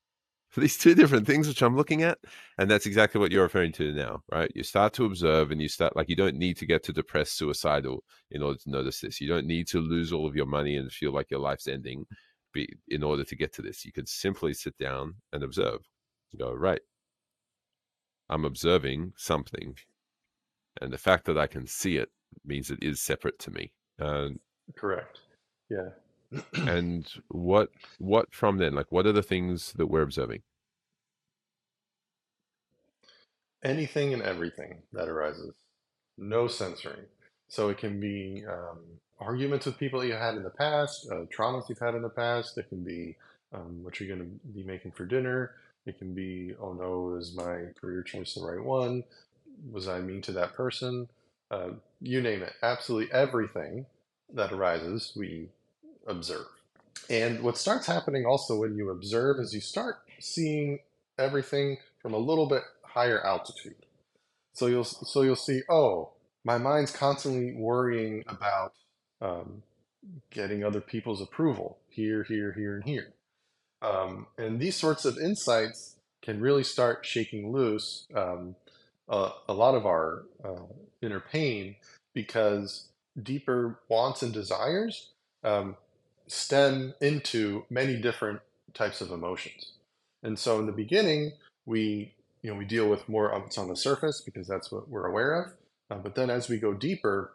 [0.61, 2.19] these two different things which I'm looking at.
[2.59, 4.51] And that's exactly what you're referring to now, right?
[4.55, 7.37] You start to observe and you start like you don't need to get to depressed
[7.37, 9.21] suicidal in order to notice this.
[9.21, 12.05] You don't need to lose all of your money and feel like your life's ending
[12.53, 13.85] be, in order to get to this.
[13.85, 15.81] You can simply sit down and observe.
[16.39, 16.81] Go, right.
[18.29, 19.77] I'm observing something.
[20.81, 22.11] And the fact that I can see it
[22.45, 23.73] means it is separate to me.
[24.01, 24.29] Uh,
[24.77, 25.21] Correct.
[25.71, 25.89] Yeah
[26.55, 28.75] and what what from then?
[28.75, 30.43] Like what are the things that we're observing?
[33.65, 35.55] Anything and everything that arises.
[36.19, 37.07] No censoring.
[37.49, 38.79] So it can be um,
[39.21, 42.09] arguments with people that you had in the past uh, traumas you've had in the
[42.09, 42.59] past.
[42.59, 43.17] It can be
[43.53, 45.53] um, what you're going to be making for dinner.
[45.87, 49.05] It can be oh no is my career choice the right one?
[49.71, 51.09] Was i mean to that person?
[51.51, 52.55] Uh, you name it.
[52.63, 53.87] Absolutely everything
[54.33, 55.49] that arises we
[56.07, 56.47] observe.
[57.11, 60.79] And what starts happening also when you observe is you start seeing
[61.19, 63.75] everything from a little bit higher altitude.
[64.55, 66.11] So you'll so you'll see, oh,
[66.45, 68.75] my mind's constantly worrying about
[69.21, 69.63] um,
[70.31, 73.13] getting other people's approval here, here, here, and here.
[73.81, 78.55] Um, and these sorts of insights can really start shaking loose um,
[79.09, 80.63] a, lot of our uh,
[81.03, 81.77] inner pain
[82.15, 82.89] because
[83.23, 85.11] deeper wants and desires
[85.45, 85.77] um,
[86.33, 88.41] stem into many different
[88.75, 89.73] types of emotions.
[90.23, 91.33] And so in the beginning,
[91.67, 94.89] we you know we deal with more of what's on the surface because that's what
[94.89, 95.53] we're aware of.
[95.91, 97.33] Uh, but then as we go deeper,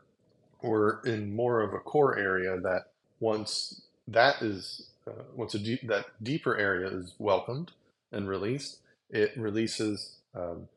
[0.61, 2.87] we're in more of a core area that
[3.19, 7.71] once that is uh, once that deeper area is welcomed
[8.11, 8.79] and released,
[9.09, 10.67] it releases um,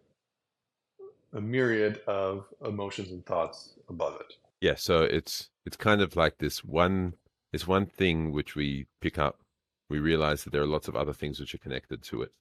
[1.32, 4.34] a myriad of emotions and thoughts above it.
[4.60, 7.14] Yeah, so it's it's kind of like this one
[7.52, 9.40] is one thing which we pick up.
[9.88, 12.32] We realize that there are lots of other things which are connected to it.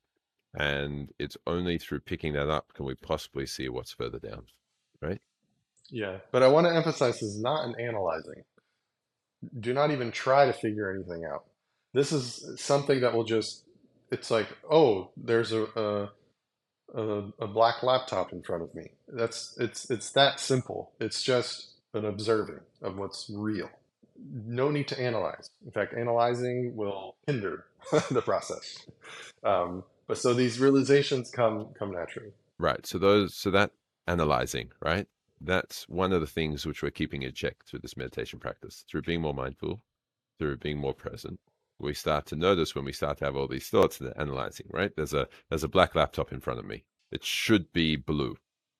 [0.53, 4.45] And it's only through picking that up can we possibly see what's further down,
[5.01, 5.21] right?
[5.89, 6.17] Yeah.
[6.31, 8.43] But I want to emphasize this is not an analyzing.
[9.59, 11.45] Do not even try to figure anything out.
[11.93, 13.63] This is something that will just,
[14.11, 16.11] it's like, oh, there's a, a
[16.95, 18.89] a, a, black laptop in front of me.
[19.07, 20.91] That's it's it's that simple.
[20.99, 23.69] It's just an observing of what's real
[24.31, 25.49] no need to analyze.
[25.65, 27.65] In fact, analyzing will hinder
[28.11, 28.85] the process.
[29.43, 32.31] Um, but so these realizations come come naturally.
[32.57, 32.85] Right.
[32.85, 33.71] So those so that
[34.07, 35.07] analyzing, right?
[35.41, 39.03] That's one of the things which we're keeping in check through this meditation practice, through
[39.03, 39.81] being more mindful,
[40.37, 41.39] through being more present.
[41.79, 44.91] We start to notice when we start to have all these thoughts and analyzing, right?
[44.95, 46.83] There's a there's a black laptop in front of me.
[47.11, 48.35] It should be blue.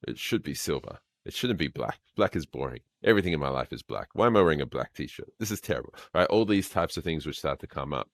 [0.08, 1.00] It should be silver.
[1.26, 2.00] It shouldn't be black.
[2.16, 2.82] Black is boring.
[3.04, 4.08] Everything in my life is black.
[4.14, 5.30] Why am I wearing a black t-shirt?
[5.40, 5.94] This is terrible.
[6.14, 6.28] Right?
[6.28, 8.10] All these types of things which start to come up.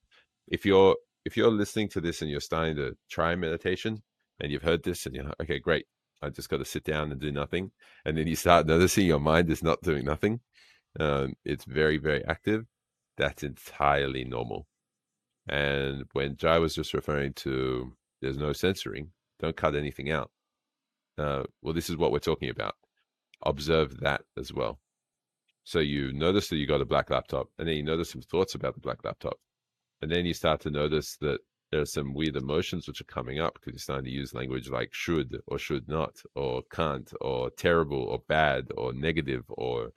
[0.47, 4.03] If you're if you're listening to this and you're starting to try meditation
[4.39, 5.87] and you've heard this and you're like, okay, great.
[6.21, 7.71] I just got to sit down and do nothing.
[8.05, 10.41] And then you start noticing your mind is not doing nothing.
[10.99, 12.65] Um, it's very, very active.
[13.17, 14.67] That's entirely normal.
[15.47, 20.32] And when Jai was just referring to there's no censoring, don't cut anything out.
[21.17, 22.75] Uh, well, this is what we're talking about
[23.45, 24.79] observe that as well.
[25.63, 28.55] So you notice that you got a black laptop, and then you notice some thoughts
[28.55, 29.37] about the black laptop.
[30.01, 31.39] And then you start to notice that
[31.71, 34.69] there are some weird emotions which are coming up because you're starting to use language
[34.69, 39.89] like should or should not, or can't, or terrible, or bad, or negative, or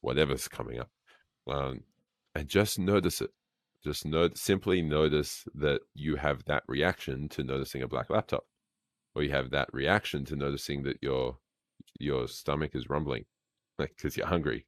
[0.00, 0.88] whatever's coming up.
[1.46, 1.80] Um,
[2.34, 3.30] and just notice it.
[3.84, 8.44] Just note, simply notice that you have that reaction to noticing a black laptop,
[9.14, 11.36] or you have that reaction to noticing that your
[12.00, 13.24] your stomach is rumbling,
[13.78, 14.66] like because you're hungry.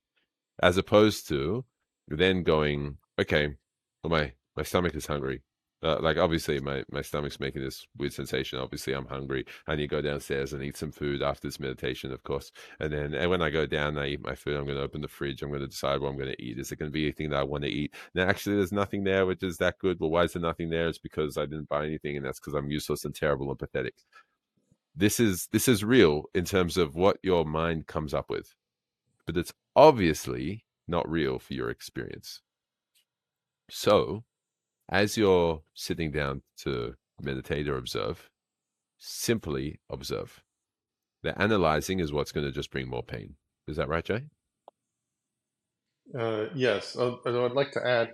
[0.62, 1.64] as opposed to
[2.08, 3.48] then going, okay,
[4.02, 5.42] well, my my stomach is hungry.
[5.82, 8.58] Uh, like obviously my, my stomach's making this weird sensation.
[8.58, 9.44] Obviously I'm hungry.
[9.68, 12.50] Need to go downstairs and eat some food after this meditation, of course.
[12.80, 14.56] And then and when I go down, I eat my food.
[14.56, 15.42] I'm going to open the fridge.
[15.42, 16.58] I'm going to decide what I'm going to eat.
[16.58, 17.94] Is it going to be anything that I want to eat?
[18.14, 20.00] Now actually there's nothing there, which is that good.
[20.00, 20.88] Well, why is there nothing there?
[20.88, 23.94] It's because I didn't buy anything, and that's because I'm useless and terrible and pathetic.
[24.94, 28.54] This is this is real in terms of what your mind comes up with,
[29.26, 32.40] but it's obviously not real for your experience.
[33.70, 34.24] So
[34.88, 38.30] as you're sitting down to meditate or observe,
[38.98, 40.42] simply observe.
[41.22, 43.36] The analyzing is what's going to just bring more pain.
[43.66, 44.24] Is that right, Jai?
[46.18, 48.12] Uh, yes, I'd like to add,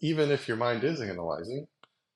[0.00, 1.66] even if your mind is analyzing,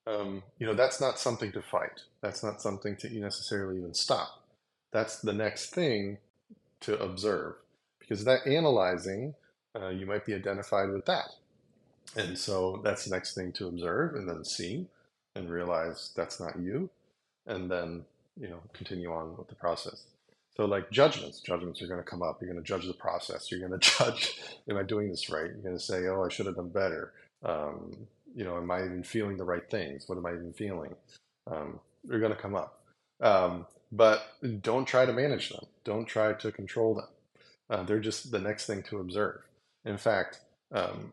[0.07, 2.01] um, you know, that's not something to fight.
[2.23, 4.43] That's not something to necessarily even stop.
[4.93, 6.19] That's the next thing
[6.81, 7.55] to observe.
[7.99, 9.35] Because that analyzing,
[9.79, 11.31] uh, you might be identified with that.
[12.17, 14.87] And so that's the next thing to observe and then see
[15.37, 16.91] and realize that's not you.
[17.47, 18.05] And then,
[18.41, 20.05] you know, continue on with the process.
[20.57, 22.41] So like judgments, judgments are going to come up.
[22.41, 23.51] You're going to judge the process.
[23.51, 25.47] You're going to judge, am I doing this right?
[25.47, 27.13] You're going to say, oh, I should have done better.
[27.45, 27.97] Um,
[28.35, 30.05] you know, am I even feeling the right things?
[30.07, 30.95] What am I even feeling?
[31.51, 32.83] Um, they're going to come up.
[33.21, 34.23] Um, but
[34.61, 35.65] don't try to manage them.
[35.85, 37.09] Don't try to control them.
[37.69, 39.41] Uh, they're just the next thing to observe.
[39.85, 40.41] In fact,
[40.73, 41.13] um,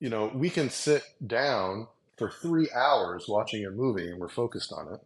[0.00, 1.86] you know, we can sit down
[2.16, 5.00] for three hours watching a movie and we're focused on it.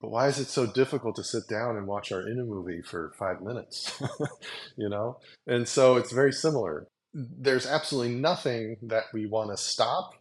[0.00, 3.12] But why is it so difficult to sit down and watch our inner movie for
[3.18, 4.00] five minutes?
[4.76, 5.18] you know?
[5.46, 6.86] And so it's very similar.
[7.12, 10.12] There's absolutely nothing that we want to stop,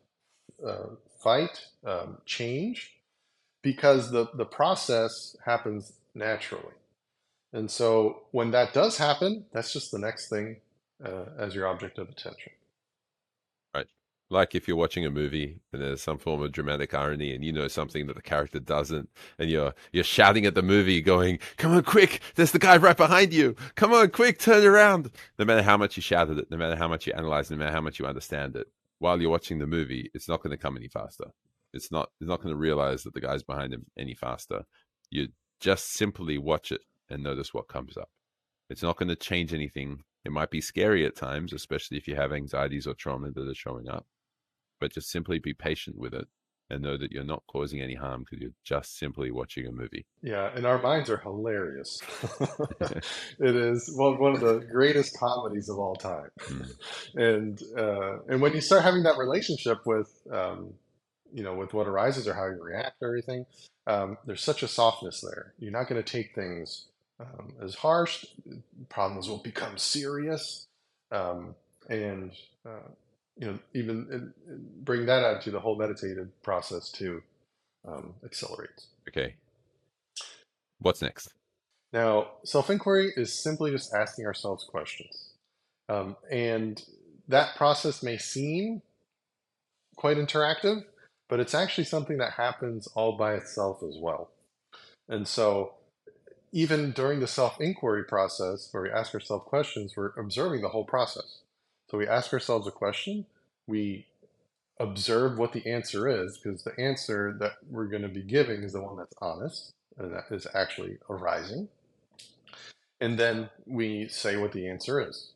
[0.66, 0.88] uh,
[1.24, 2.94] fight, um, change,
[3.64, 6.74] because the, the process happens naturally.
[7.54, 10.58] And so when that does happen, that's just the next thing
[11.06, 12.54] uh, as your object of attention
[13.76, 13.88] Right.
[14.30, 17.54] like if you're watching a movie and there's some form of dramatic irony and you
[17.54, 21.74] know something that the character doesn't and you're you're shouting at the movie going come
[21.74, 25.64] on quick there's the guy right behind you come on quick turn around no matter
[25.64, 27.82] how much you shout at it no matter how much you analyze no matter how
[27.82, 28.68] much you understand it
[29.00, 31.26] while you're watching the movie it's not going to come any faster.
[31.74, 34.64] It's not it's not going to realize that the guy's behind him any faster.
[35.10, 35.30] You
[35.60, 38.10] just simply watch it and notice what comes up.
[38.70, 40.02] It's not going to change anything.
[40.26, 43.56] It might be scary at times especially if you have anxieties or trauma that are
[43.56, 44.06] showing up
[44.80, 46.28] but just simply be patient with it
[46.70, 50.06] and know that you're not causing any harm because you're just simply watching a movie.
[50.22, 52.00] Yeah, and our minds are hilarious.
[53.40, 56.30] it is well, one of the greatest comedies of all time.
[56.40, 56.72] Mm.
[57.16, 60.74] And uh, and when you start having that relationship with um,
[61.34, 63.46] you know with what arises or how you react to everything,
[63.88, 65.54] um, there's such a softness there.
[65.58, 66.86] You're not going to take things
[67.20, 68.26] um, as harsh.
[68.90, 70.68] Problems will become serious,
[71.12, 71.56] um,
[71.90, 72.32] and
[72.66, 72.90] uh,
[73.40, 74.34] you know, even
[74.84, 77.22] bring that out to the whole meditative process too
[77.88, 78.88] um, accelerates.
[79.08, 79.36] Okay.
[80.80, 81.34] What's next?
[81.94, 85.30] Now, self inquiry is simply just asking ourselves questions.
[85.90, 86.84] Um, and
[87.28, 88.82] that process may seem
[89.96, 90.84] quite interactive,
[91.30, 94.30] but it's actually something that happens all by itself as well.
[95.08, 95.74] And so,
[96.52, 100.86] even during the self inquiry process, where we ask ourselves questions, we're observing the whole
[100.86, 101.40] process.
[101.90, 103.26] So we ask ourselves a question,
[103.68, 104.08] we
[104.80, 108.74] observe what the answer is, because the answer that we're going to be giving is
[108.74, 111.70] the one that's honest and that is actually arising.
[113.02, 115.32] And then we say what the answer is.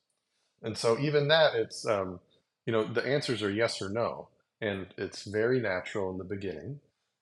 [0.64, 2.20] And so even that, it's, um,
[2.66, 4.30] you know, the answers are yes or no.
[4.62, 6.80] And it's very natural in the beginning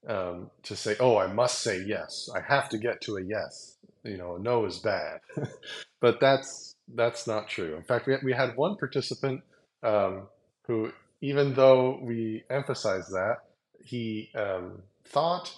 [0.07, 2.29] um, to say, oh, I must say yes.
[2.35, 3.77] I have to get to a yes.
[4.03, 5.21] You know, a no is bad.
[6.01, 7.75] but that's that's not true.
[7.75, 9.41] In fact, we, we had one participant
[9.83, 10.27] um,
[10.67, 13.37] who, even though we emphasized that,
[13.83, 15.53] he um, thought,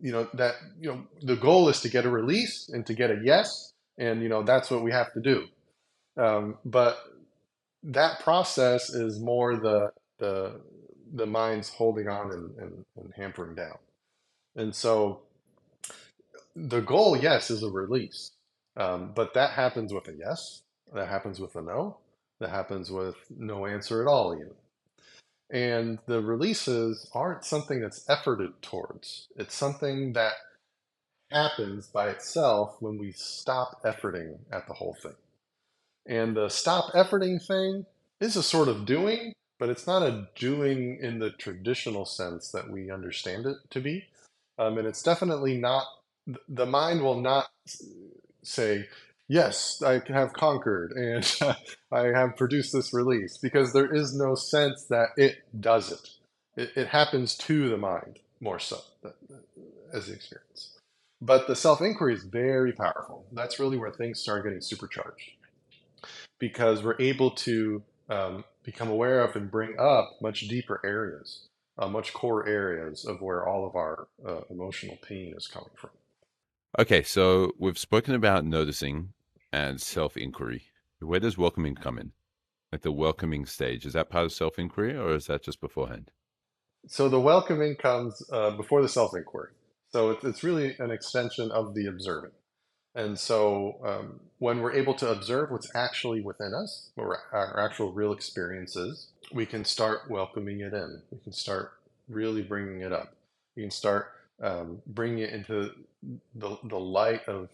[0.00, 3.10] you know, that you know the goal is to get a release and to get
[3.10, 5.46] a yes, and you know that's what we have to do.
[6.16, 6.98] Um, but
[7.84, 10.60] that process is more the the
[11.14, 13.78] the mind's holding on and, and, and hampering down,
[14.56, 15.20] and so
[16.56, 18.32] the goal, yes, is a release,
[18.76, 20.62] um, but that happens with a yes,
[20.94, 21.98] that happens with a no,
[22.40, 24.54] that happens with no answer at all even.
[25.50, 29.28] And the releases aren't something that's efforted towards.
[29.36, 30.34] It's something that
[31.30, 35.14] happens by itself when we stop efforting at the whole thing.
[36.06, 37.86] And the stop efforting thing
[38.20, 42.70] is a sort of doing, but it's not a doing in the traditional sense that
[42.70, 44.04] we understand it to be.
[44.58, 45.86] Um, and it's definitely not,
[46.48, 47.46] the mind will not
[48.46, 48.88] say,
[49.28, 51.38] yes, I have conquered and
[51.92, 56.08] I have produced this release because there is no sense that it does it.
[56.56, 58.78] It, it happens to the mind more so
[59.92, 60.78] as the experience.
[61.20, 63.26] But the self inquiry is very powerful.
[63.32, 65.32] That's really where things start getting supercharged
[66.38, 71.46] because we're able to um, become aware of and bring up much deeper areas,
[71.78, 75.90] uh, much core areas of where all of our uh, emotional pain is coming from.
[76.78, 79.14] Okay, so we've spoken about noticing
[79.50, 80.64] and self inquiry.
[81.00, 82.12] Where does welcoming come in?
[82.70, 86.10] Like the welcoming stage, is that part of self inquiry or is that just beforehand?
[86.86, 89.52] So the welcoming comes uh, before the self inquiry.
[89.90, 92.32] So it's, really an extension of the observing.
[92.94, 97.92] And so um, when we're able to observe what's actually within us, or our actual
[97.92, 101.00] real experiences, we can start welcoming it in.
[101.10, 101.72] We can start
[102.06, 103.14] really bringing it up.
[103.56, 104.08] We can start
[104.42, 105.70] um, bringing it into
[106.34, 107.48] the, the light of,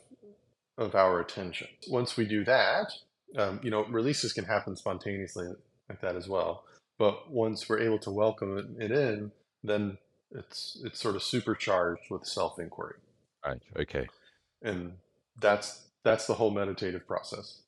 [0.79, 1.69] of our attention.
[1.89, 2.93] Once we do that,
[3.37, 5.49] um, you know, releases can happen spontaneously
[5.89, 6.65] like that as well.
[6.99, 9.33] But once we're able to welcome it in,
[9.65, 9.99] then
[10.31, 12.97] it's it's sort of supercharged with self inquiry.
[13.45, 13.63] Right.
[13.77, 14.07] Okay.
[14.63, 14.95] And
[15.41, 17.61] that's that's the whole meditative process.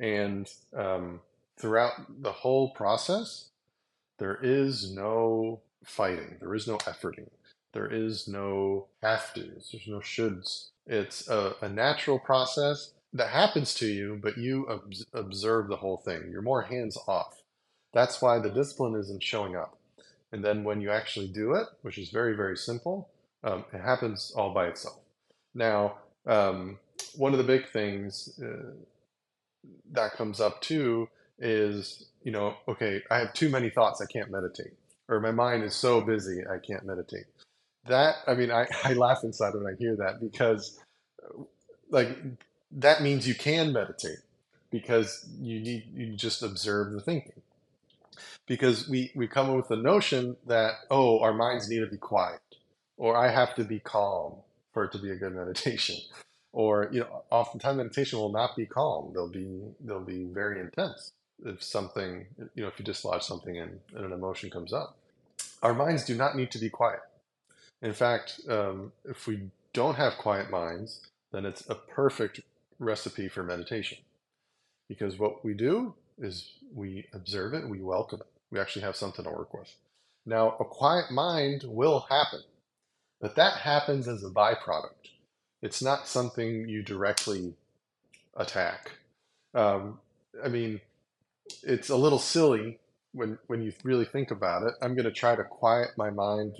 [0.00, 1.20] And um,
[1.58, 3.48] throughout the whole process,
[4.18, 6.36] there is no fighting.
[6.40, 7.28] There is no efforting.
[7.72, 9.70] There is no have tos.
[9.72, 10.70] There's no shoulds.
[10.86, 15.96] It's a, a natural process that happens to you, but you ob- observe the whole
[15.98, 16.28] thing.
[16.30, 17.42] You're more hands off.
[17.92, 19.76] That's why the discipline isn't showing up.
[20.32, 23.08] And then when you actually do it, which is very, very simple,
[23.42, 25.00] um, it happens all by itself.
[25.54, 26.78] Now, um,
[27.16, 28.70] one of the big things uh,
[29.92, 31.08] that comes up too
[31.38, 34.74] is, you know, okay, I have too many thoughts, I can't meditate,
[35.08, 37.24] or my mind is so busy, I can't meditate.
[37.86, 40.78] That, I mean, I, I laugh inside when I hear that because,
[41.24, 41.42] uh,
[41.90, 42.16] like,
[42.72, 44.18] that means you can meditate
[44.70, 47.42] because you need you just observe the thinking.
[48.46, 51.96] Because we we come up with the notion that oh our minds need to be
[51.96, 52.40] quiet
[52.96, 54.34] or i have to be calm
[54.72, 55.96] for it to be a good meditation.
[56.52, 59.12] Or you know oftentimes meditation will not be calm.
[59.14, 61.12] They'll be they'll be very intense
[61.44, 64.96] if something you know if you dislodge something and, and an emotion comes up.
[65.62, 67.00] Our minds do not need to be quiet
[67.82, 71.00] in fact um, if we don't have quiet minds
[71.32, 72.40] then it's a perfect
[72.78, 73.98] recipe for meditation
[74.88, 79.24] because what we do is we observe it we welcome it we actually have something
[79.24, 79.74] to work with
[80.26, 82.40] now a quiet mind will happen
[83.20, 85.10] but that happens as a byproduct
[85.62, 87.54] it's not something you directly
[88.36, 88.92] attack.
[89.54, 90.00] Um,
[90.42, 90.80] I mean,
[91.62, 92.78] it's a little silly
[93.12, 94.74] when when you really think about it.
[94.80, 96.54] I'm going to try to quiet my mind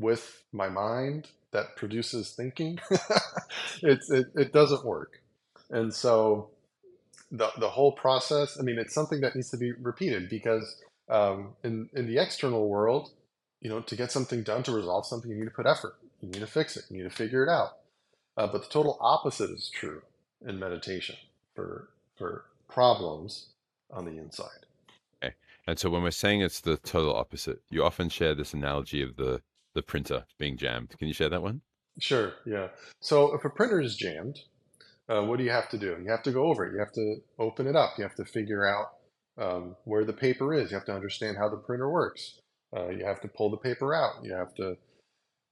[0.00, 2.78] with my mind that produces thinking.
[3.82, 5.20] it's it, it doesn't work,
[5.70, 6.50] and so
[7.30, 8.58] the the whole process.
[8.58, 12.68] I mean, it's something that needs to be repeated because um, in in the external
[12.68, 13.10] world,
[13.60, 15.96] you know, to get something done to resolve something, you need to put effort.
[16.20, 16.84] You need to fix it.
[16.90, 17.78] You need to figure it out.
[18.36, 20.02] Uh, but the total opposite is true
[20.46, 21.16] in meditation
[21.54, 23.48] for for problems
[23.90, 24.66] on the inside.
[25.22, 25.34] Okay.
[25.66, 29.16] And so when we're saying it's the total opposite, you often share this analogy of
[29.16, 29.42] the
[29.80, 30.90] the printer being jammed.
[30.98, 31.62] Can you share that one?
[31.98, 32.34] Sure.
[32.44, 32.68] Yeah.
[33.00, 34.38] So if a printer is jammed,
[35.08, 35.96] uh, what do you have to do?
[36.04, 36.74] You have to go over it.
[36.74, 37.94] You have to open it up.
[37.96, 38.88] You have to figure out
[39.38, 40.70] um, where the paper is.
[40.70, 42.40] You have to understand how the printer works.
[42.76, 44.22] Uh, you have to pull the paper out.
[44.22, 44.76] You have to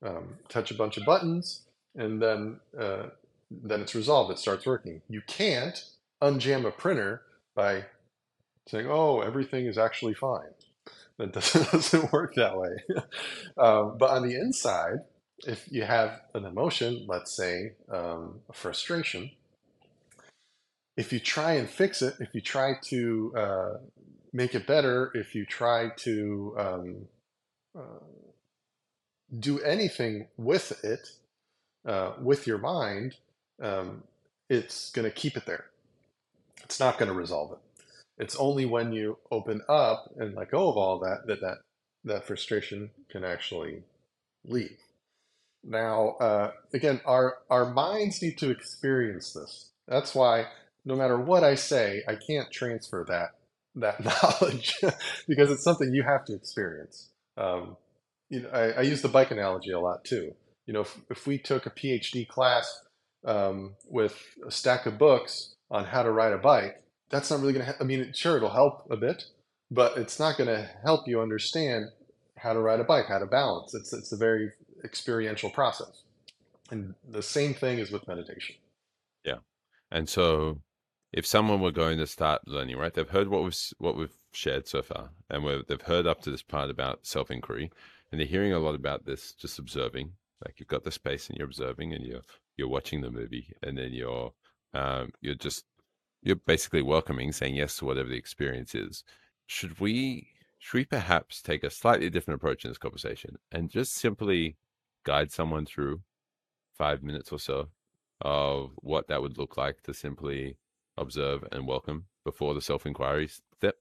[0.05, 1.63] um, touch a bunch of buttons
[1.97, 3.07] and then uh,
[3.51, 4.31] then it's resolved.
[4.31, 5.01] It starts working.
[5.09, 5.83] You can't
[6.23, 7.23] unjam a printer
[7.57, 7.87] by
[8.69, 10.53] saying, "Oh, everything is actually fine."
[11.19, 12.77] That doesn't, work that way.
[13.59, 15.01] um, but on the inside,
[15.47, 19.31] if you have an emotion, let's say um, frustration,
[20.97, 23.71] if you try and fix it, if you try to uh,
[24.33, 27.07] make it better, if you try to um,
[27.77, 28.05] uh,
[29.39, 31.09] do anything with it,
[31.87, 33.17] uh, with your mind,
[33.63, 34.05] um,
[34.49, 35.67] it's going to keep it there.
[36.65, 37.59] It's not going to resolve it.
[38.19, 41.59] It's only when you open up and let go of all that that that,
[42.05, 43.83] that frustration can actually
[44.45, 44.79] leave.
[45.65, 49.71] Now, uh, again, our our minds need to experience this.
[49.87, 50.47] That's why
[50.85, 53.31] no matter what I say, I can't transfer that
[53.77, 54.05] that
[54.43, 54.75] knowledge
[55.27, 57.11] because it's something you have to experience.
[57.37, 57.77] Um,
[58.31, 60.35] you know, I, I use the bike analogy a lot too
[60.69, 62.83] you know, if, if we took a PhD class
[63.25, 67.53] um, with a stack of books on how to ride a bike, that's not really
[67.53, 69.25] going to, I mean, sure, it'll help a bit,
[69.71, 71.87] but it's not going to help you understand
[72.37, 73.75] how to ride a bike, how to balance.
[73.75, 74.53] It's, it's a very
[74.85, 76.03] experiential process.
[76.71, 78.57] And the same thing is with meditation.
[79.25, 79.39] Yeah.
[79.91, 80.61] And so,
[81.13, 84.69] if someone were going to start learning, right, they've heard what we've what we've shared
[84.69, 87.71] so far, and they've heard up to this part about self inquiry,
[88.11, 90.13] and they're hearing a lot about this, just observing.
[90.45, 92.21] Like you've got the space and you're observing, and you're
[92.59, 94.33] you're watching the movie, and then you're
[94.75, 95.65] um, you're just
[96.23, 99.05] you're basically welcoming, saying yes to whatever the experience is.
[99.47, 103.95] Should we should we perhaps take a slightly different approach in this conversation and just
[103.95, 104.57] simply
[105.05, 106.01] guide someone through
[106.77, 107.69] five minutes or so
[108.21, 110.57] of what that would look like to simply
[110.97, 113.77] observe and welcome before the self inquiry step?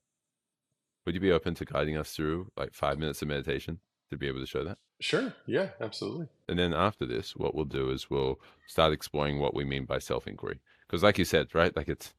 [1.04, 3.80] Would you be open to guiding us through like five minutes of meditation
[4.10, 4.78] to be able to show that?
[5.00, 5.32] Sure.
[5.46, 6.28] Yeah, absolutely.
[6.48, 9.98] And then after this, what we'll do is we'll start exploring what we mean by
[9.98, 10.60] self inquiry.
[10.88, 12.14] Because, like you said, right, like it's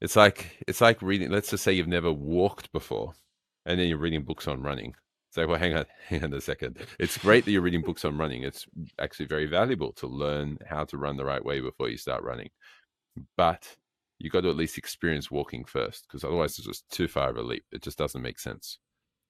[0.00, 1.30] it's like it's like reading.
[1.30, 3.12] Let's just say you've never walked before,
[3.66, 4.94] and then you're reading books on running.
[5.28, 6.78] It's like, well, hang on, hang on a second.
[6.98, 8.42] It's great that you're reading books on running.
[8.42, 8.66] It's
[8.98, 12.50] actually very valuable to learn how to run the right way before you start running.
[13.36, 13.76] But
[14.18, 17.36] you got to at least experience walking first, because otherwise it's just too far of
[17.36, 17.64] a leap.
[17.72, 18.78] It just doesn't make sense.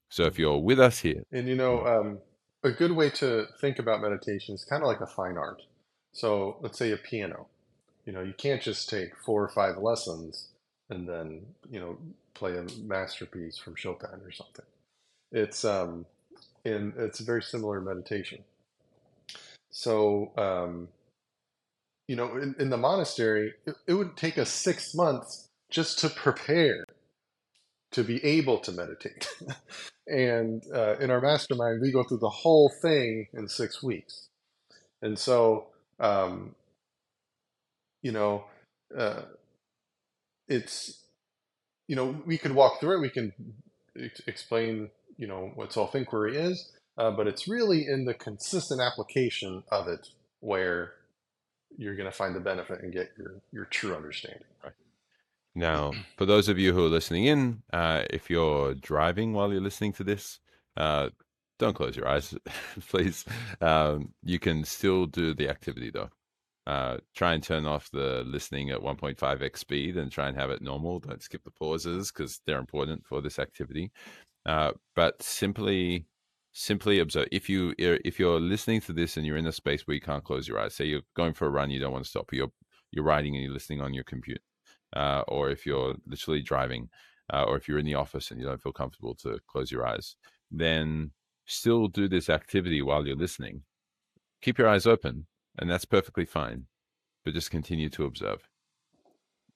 [0.09, 2.19] So if you're with us here, And you know, um,
[2.63, 5.63] a good way to think about meditation is kind of like a fine art.
[6.13, 7.47] So let's say a piano.
[8.05, 10.49] You know, you can't just take four or five lessons
[10.91, 11.99] and then, you know,
[12.35, 14.65] play a masterpiece from Chopin or something.
[15.33, 16.07] It's um,
[16.65, 18.45] in it's very similar meditation.
[19.71, 20.89] So um,
[22.09, 26.09] you know, in, in the monastery, it, it would take us six months just to
[26.11, 26.85] prepare
[27.93, 29.29] to be able to meditate.
[30.07, 34.29] and uh, in our mastermind, we go through the whole thing in six weeks.
[35.03, 35.67] And so,
[36.01, 36.55] um,
[38.03, 38.45] you know,
[38.97, 39.23] uh,
[40.49, 41.05] it's,
[41.89, 43.01] you know, we could walk through it.
[43.01, 43.33] We can
[43.99, 48.81] ex- explain, you know, what self inquiry is, uh, but it's really in the consistent
[48.81, 50.09] application of it
[50.41, 50.93] where
[51.79, 54.43] you're going to find the benefit and get your, your true understanding.
[54.63, 54.73] right?
[55.55, 59.63] Now, for those of you who are listening in, uh, if you're driving while you're
[59.63, 60.41] listening to this,
[60.77, 61.11] uh,
[61.59, 62.35] don't close your eyes,
[62.89, 63.25] please.
[63.61, 66.11] Um, you can still do the activity though.
[66.67, 70.63] Uh, try and turn off the listening at 1.5x speed and try and have it
[70.63, 71.01] normal.
[71.01, 73.91] Don't skip the pauses because they're important for this activity.
[74.47, 76.07] Uh, but simply,
[76.53, 77.27] simply observe.
[77.33, 80.25] If you if you're listening to this and you're in a space where you can't
[80.25, 82.33] close your eyes, say you're going for a run, you don't want to stop.
[82.33, 82.53] You're
[82.93, 84.41] you're riding and you're listening on your computer,
[84.95, 86.89] uh, or if you're literally driving,
[87.33, 89.87] uh, or if you're in the office and you don't feel comfortable to close your
[89.87, 90.17] eyes,
[90.51, 91.11] then
[91.47, 93.63] still do this activity while you're listening.
[94.43, 95.27] Keep your eyes open,
[95.59, 96.67] and that's perfectly fine,
[97.25, 98.49] but just continue to observe.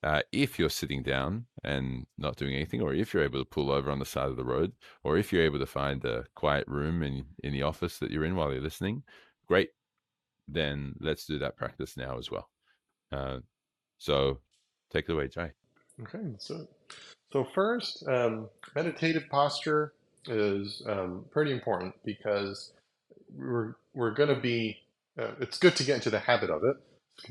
[0.03, 3.71] Uh, if you're sitting down and not doing anything, or if you're able to pull
[3.71, 4.71] over on the side of the road,
[5.03, 8.25] or if you're able to find a quiet room in, in the office that you're
[8.25, 9.03] in while you're listening,
[9.47, 9.69] great.
[10.47, 12.47] Then let's do that practice now as well.
[13.11, 13.39] Uh,
[13.97, 14.39] so
[14.91, 15.51] take it away, Jai.
[16.01, 16.67] Okay, so
[17.33, 19.93] so first, um, meditative posture
[20.27, 22.71] is um, pretty important because
[23.35, 24.77] we're we're going to be.
[25.19, 26.77] Uh, it's good to get into the habit of it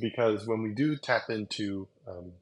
[0.01, 2.33] because when we do tap into um,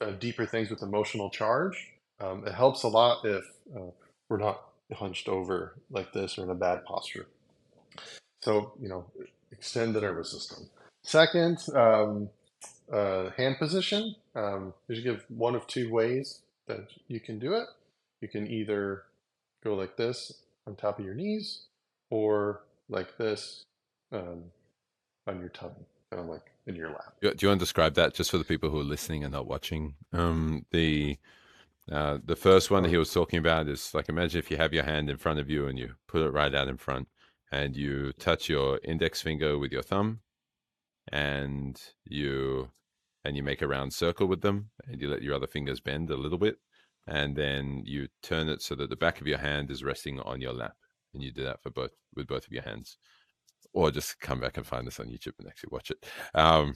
[0.00, 3.44] uh, deeper things with emotional charge, um, it helps a lot if
[3.76, 3.90] uh,
[4.28, 4.62] we're not
[4.92, 7.26] hunched over like this or in a bad posture.
[8.42, 9.06] So you know,
[9.52, 10.68] extend the nervous system.
[11.02, 12.28] Second, um,
[12.92, 14.16] uh, hand position.
[14.34, 17.66] Um, you give one of two ways that you can do it.
[18.20, 19.04] You can either
[19.62, 20.32] go like this
[20.66, 21.62] on top of your knees,
[22.10, 23.64] or like this
[24.12, 24.44] um,
[25.26, 27.14] on your tummy, kind of like in your lap.
[27.20, 29.46] Do you want to describe that just for the people who are listening and not
[29.46, 29.94] watching?
[30.12, 31.16] Um, the
[31.90, 34.74] uh, the first one that he was talking about is like imagine if you have
[34.74, 37.08] your hand in front of you and you put it right out in front,
[37.50, 40.20] and you touch your index finger with your thumb,
[41.12, 42.70] and you
[43.24, 46.10] and you make a round circle with them, and you let your other fingers bend
[46.10, 46.58] a little bit,
[47.06, 50.40] and then you turn it so that the back of your hand is resting on
[50.40, 50.74] your lap,
[51.12, 52.96] and you do that for both with both of your hands
[53.72, 56.04] or just come back and find this on YouTube and actually watch it.
[56.34, 56.74] Um,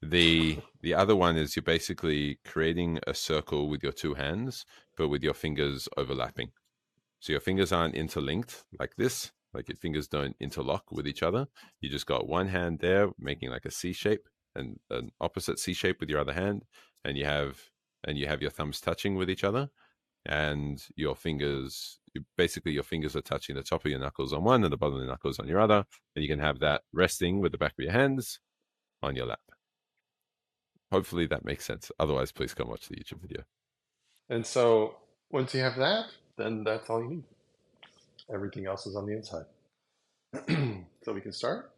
[0.00, 4.64] the the other one is you're basically creating a circle with your two hands,
[4.96, 6.50] but with your fingers overlapping.
[7.20, 11.46] So your fingers aren't interlinked like this, like your fingers don't interlock with each other.
[11.80, 15.72] You just got one hand there making like a C shape and an opposite C
[15.72, 16.64] shape with your other hand,
[17.04, 17.60] and you have
[18.04, 19.70] and you have your thumbs touching with each other,
[20.26, 22.00] and your fingers
[22.36, 24.96] basically your fingers are touching the top of your knuckles on one and the bottom
[24.96, 25.84] of the knuckles on your other
[26.16, 28.40] and you can have that resting with the back of your hands
[29.02, 29.40] on your lap
[30.92, 33.42] hopefully that makes sense otherwise please come watch the youtube video
[34.28, 34.96] And so
[35.32, 36.06] once you have that,
[36.38, 37.24] then that's all you need.
[38.32, 39.46] Everything else is on the inside.
[41.04, 41.72] so we can start.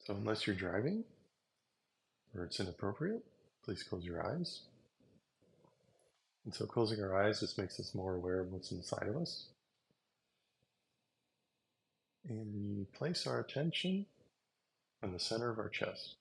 [0.00, 1.04] So, unless you're driving
[2.36, 3.24] or it's inappropriate,
[3.64, 4.62] please close your eyes.
[6.44, 9.46] And so, closing our eyes just makes us more aware of what's inside of us.
[12.28, 14.06] And we place our attention
[15.02, 16.16] on the center of our chest,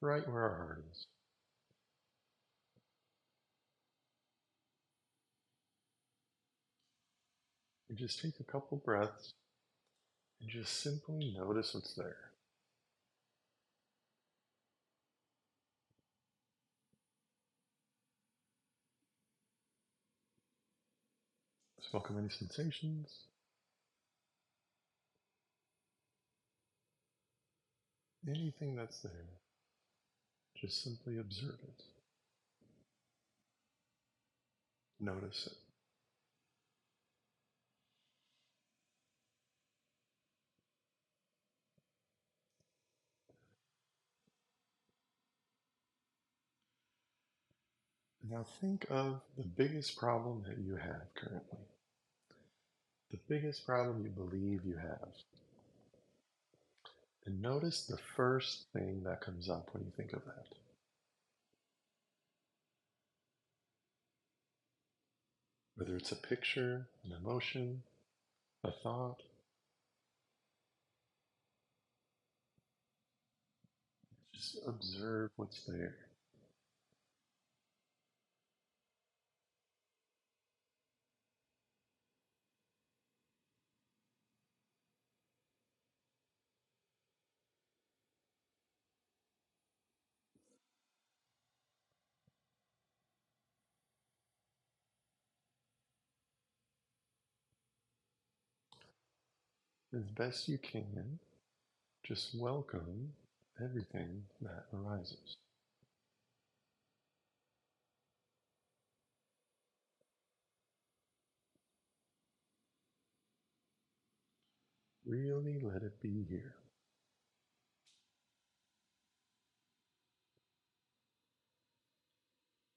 [0.00, 1.06] right where our heart is.
[7.88, 9.34] And just take a couple breaths
[10.40, 12.16] and just simply notice what's there.
[21.78, 23.08] Just welcome any sensations.
[28.26, 29.12] Anything that's there,
[30.60, 31.82] just simply observe it.
[35.00, 35.52] Notice it.
[48.30, 51.71] Now think of the biggest problem that you have currently.
[53.12, 55.08] The biggest problem you believe you have.
[57.26, 60.46] And notice the first thing that comes up when you think of that.
[65.76, 67.82] Whether it's a picture, an emotion,
[68.64, 69.22] a thought.
[74.34, 75.96] Just observe what's there.
[99.94, 101.18] As best you can,
[102.02, 103.12] just welcome
[103.62, 105.36] everything that arises.
[115.04, 116.54] Really let it be here.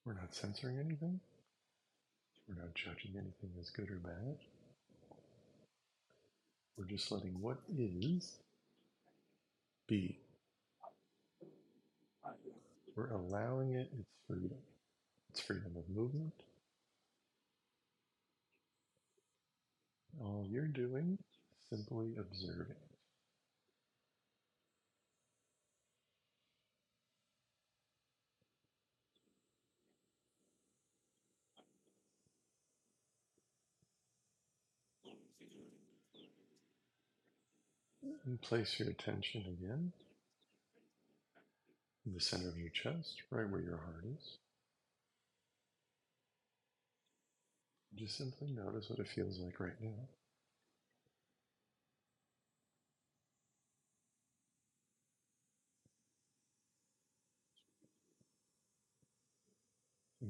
[0.05, 1.19] We're not censoring anything.
[2.47, 4.37] We're not judging anything as good or bad.
[6.77, 8.39] We're just letting what is
[9.87, 10.19] be.
[12.95, 14.57] We're allowing it its freedom,
[15.31, 16.33] its freedom of movement.
[20.19, 21.17] All you're doing
[21.69, 22.84] simply observing.
[38.25, 39.91] And place your attention again
[42.05, 44.37] in the center of your chest, right where your heart is.
[47.95, 50.07] Just simply notice what it feels like right now.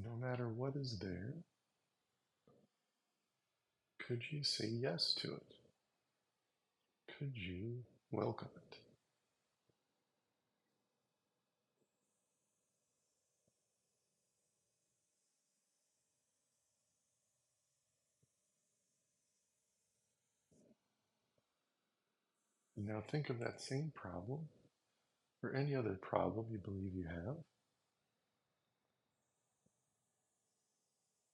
[0.03, 1.34] no matter what is there,
[3.99, 5.55] could you say yes to it?
[7.18, 8.80] Could you welcome it?
[22.78, 24.39] Now think of that same problem
[25.41, 27.38] or any other problem you believe you have.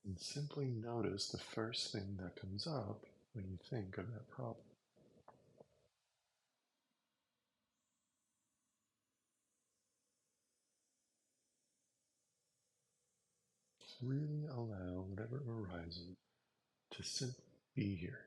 [0.06, 4.71] And simply notice the first thing that comes up when you think of that problem.
[14.02, 16.16] Really allow whatever arises
[16.92, 17.44] to simply
[17.76, 18.20] be here.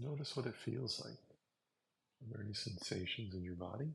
[0.00, 1.14] Notice what it feels like.
[1.14, 3.94] Are there any sensations in your body?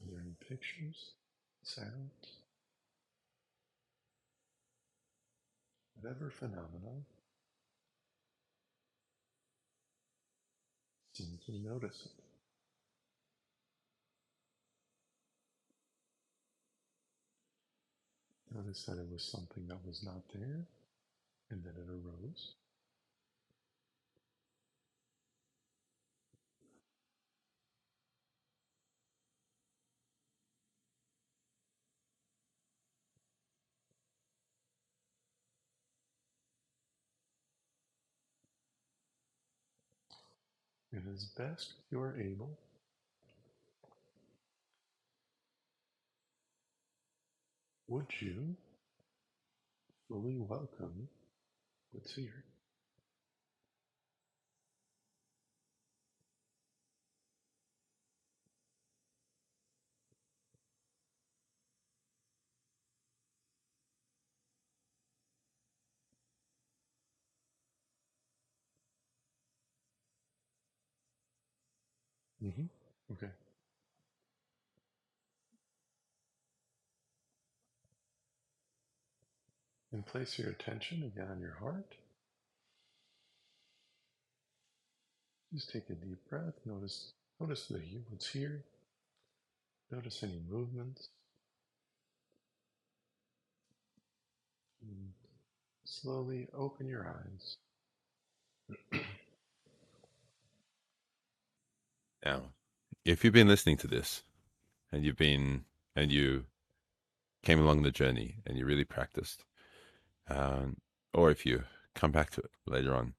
[0.00, 1.12] Are there any pictures,
[1.62, 2.39] sounds?
[6.00, 7.04] Whatever phenomenon,
[11.12, 12.24] simply notice it.
[18.56, 20.66] Notice that it was something that was not there
[21.50, 22.54] and then it arose.
[41.12, 42.56] As best you are able,
[47.88, 48.56] would you
[50.08, 51.08] fully welcome
[51.92, 52.44] what's here?
[72.42, 72.64] Mm-hmm.
[73.12, 73.30] Okay.
[79.92, 81.96] And place your attention again on your heart.
[85.52, 86.54] Just take a deep breath.
[86.64, 88.62] Notice notice the what's here.
[89.90, 91.08] Notice any movements.
[94.82, 95.10] And
[95.84, 97.56] slowly open your eyes.
[102.24, 102.42] Now,
[103.04, 104.22] if you've been listening to this
[104.92, 105.64] and you've been
[105.96, 106.46] and you
[107.42, 109.44] came along the journey and you really practiced,
[110.28, 110.76] um,
[111.14, 113.14] or if you come back to it later on,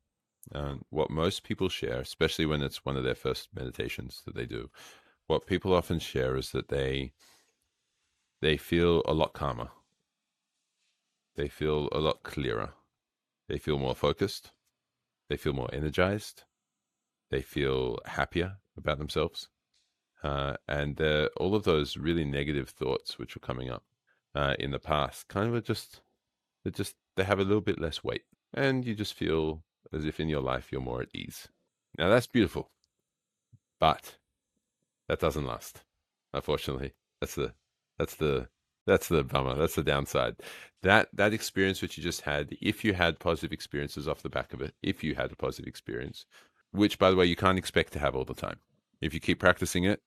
[0.53, 4.45] um, what most people share, especially when it's one of their first meditations that they
[4.45, 4.69] do,
[5.27, 7.13] what people often share is that they
[8.41, 9.69] they feel a lot calmer.
[11.35, 12.73] They feel a lot clearer.
[13.47, 14.51] They feel more focused.
[15.29, 16.43] They feel more energized.
[17.29, 19.47] They feel happier about themselves.
[20.23, 21.01] Uh, and
[21.37, 23.83] all of those really negative thoughts which were coming up
[24.35, 26.01] uh, in the past kind of just
[26.63, 30.19] they just they have a little bit less weight and you just feel as if
[30.19, 31.47] in your life you're more at ease.
[31.97, 32.69] Now that's beautiful
[33.79, 34.15] but
[35.09, 35.83] that doesn't last
[36.33, 36.93] unfortunately.
[37.19, 37.53] That's the
[37.97, 38.47] that's the
[38.85, 40.35] that's the bummer that's the downside.
[40.83, 44.53] That that experience which you just had if you had positive experiences off the back
[44.53, 46.25] of it if you had a positive experience
[46.71, 48.59] which by the way you can't expect to have all the time.
[49.01, 50.01] If you keep practicing it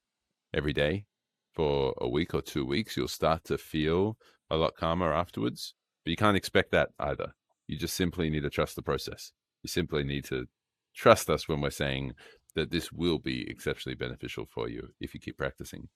[0.55, 1.05] every day
[1.53, 4.17] for a week or two weeks, you'll start to feel
[4.51, 5.75] a lot calmer afterwards.
[6.05, 7.35] But you can't expect that either.
[7.67, 9.33] You just simply need to trust the process.
[9.63, 10.47] You simply need to
[10.95, 12.13] trust us when we're saying
[12.55, 15.89] that this will be exceptionally beneficial for you if you keep practicing.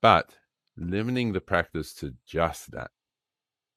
[0.00, 0.36] But
[0.76, 2.90] limiting the practice to just that,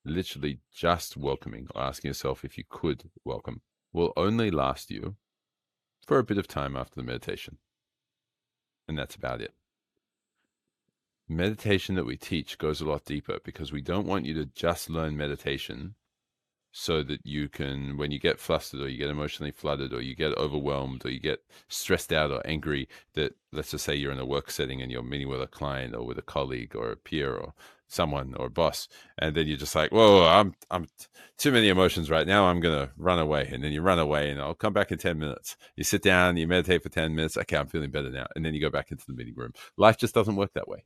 [0.05, 3.61] literally just welcoming or asking yourself if you could welcome,
[3.93, 5.15] will only last you
[6.05, 7.57] for a bit of time after the meditation
[8.87, 9.53] and that's about it.
[11.27, 14.89] Meditation that we teach goes a lot deeper because we don't want you to just
[14.89, 15.95] learn meditation
[16.73, 20.15] so that you can, when you get flustered or you get emotionally flooded or you
[20.15, 24.19] get overwhelmed or you get stressed out or angry, that let's just say you're in
[24.19, 26.97] a work setting and you're meeting with a client or with a colleague or a
[26.97, 27.53] peer or
[27.91, 28.87] someone or boss,
[29.17, 30.87] and then you're just like, whoa, I'm I'm
[31.37, 32.45] too many emotions right now.
[32.45, 35.19] I'm gonna run away, and then you run away, and I'll come back in ten
[35.19, 35.57] minutes.
[35.75, 37.37] You sit down, you meditate for ten minutes.
[37.37, 39.53] Okay, I'm feeling better now, and then you go back into the meeting room.
[39.77, 40.83] Life just doesn't work that way.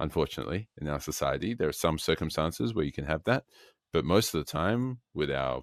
[0.00, 3.44] Unfortunately, in our society, there are some circumstances where you can have that,
[3.92, 5.62] but most of the time, with our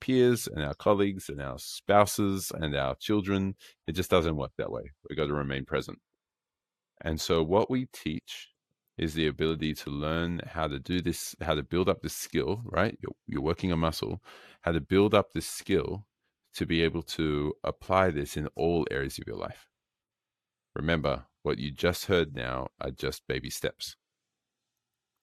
[0.00, 3.54] peers and our colleagues and our spouses and our children,
[3.86, 4.92] it just doesn't work that way.
[5.08, 5.98] We've got to remain present.
[7.00, 8.48] And so, what we teach
[8.98, 12.62] is the ability to learn how to do this, how to build up this skill,
[12.64, 12.98] right?
[13.00, 14.22] You're, you're working a muscle,
[14.62, 16.06] how to build up this skill
[16.54, 19.68] to be able to apply this in all areas of your life.
[20.74, 23.96] Remember, what you just heard now are just baby steps.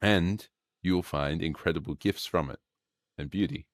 [0.01, 0.47] And
[0.81, 2.59] you'll find incredible gifts from it
[3.17, 3.67] and beauty.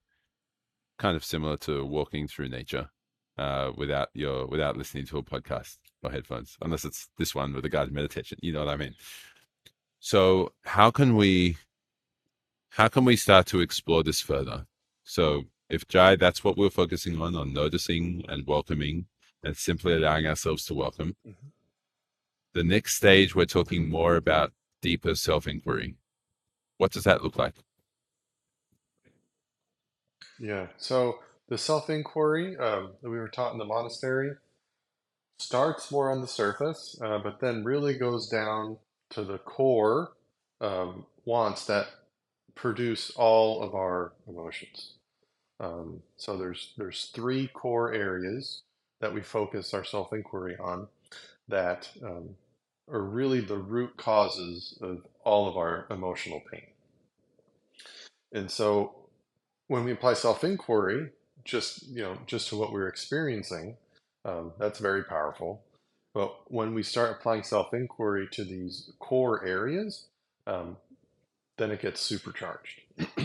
[0.98, 2.90] Kind of similar to walking through nature
[3.38, 7.66] uh, without your without listening to a podcast or headphones, unless it's this one with
[7.66, 8.38] a guided meditation.
[8.42, 8.94] You know what I mean?
[10.02, 11.58] So how can we
[12.72, 14.66] how can we start to explore this further?
[15.04, 19.06] So if Jai, that's what we're focusing on, on noticing and welcoming
[19.44, 21.16] and simply allowing ourselves to welcome.
[21.26, 21.48] Mm-hmm.
[22.54, 25.96] The next stage, we're talking more about deeper self inquiry.
[26.78, 27.54] What does that look like?
[30.40, 30.68] Yeah.
[30.78, 34.32] So the self inquiry um, that we were taught in the monastery
[35.38, 38.78] starts more on the surface, uh, but then really goes down
[39.12, 40.14] to the core
[40.62, 41.88] um, wants that
[42.56, 44.94] produce all of our emotions.
[45.60, 48.64] Um, so there's there's three core areas
[49.00, 50.88] that we focus our self inquiry on
[51.48, 52.32] that um,
[52.90, 56.68] are really the root causes of all of our emotional pain.
[58.34, 58.96] And so
[59.68, 61.12] when we apply self inquiry,
[61.46, 63.78] just you know just to what we're experiencing,
[64.26, 65.64] um, that's very powerful.
[66.14, 70.08] But when we start applying self inquiry to these core areas,
[70.48, 70.78] um,
[71.58, 72.82] then it gets supercharged.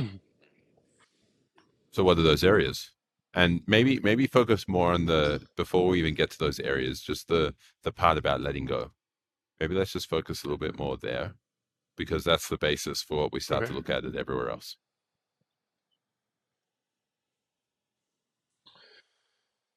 [1.93, 2.91] so, what are those areas?
[3.35, 7.29] and maybe maybe focus more on the before we even get to those areas, just
[7.29, 8.93] the the part about letting go.
[9.61, 11.35] Maybe let's just focus a little bit more there,
[11.97, 13.67] because that's the basis for what we start Okay.
[13.67, 14.77] to look at it everywhere else.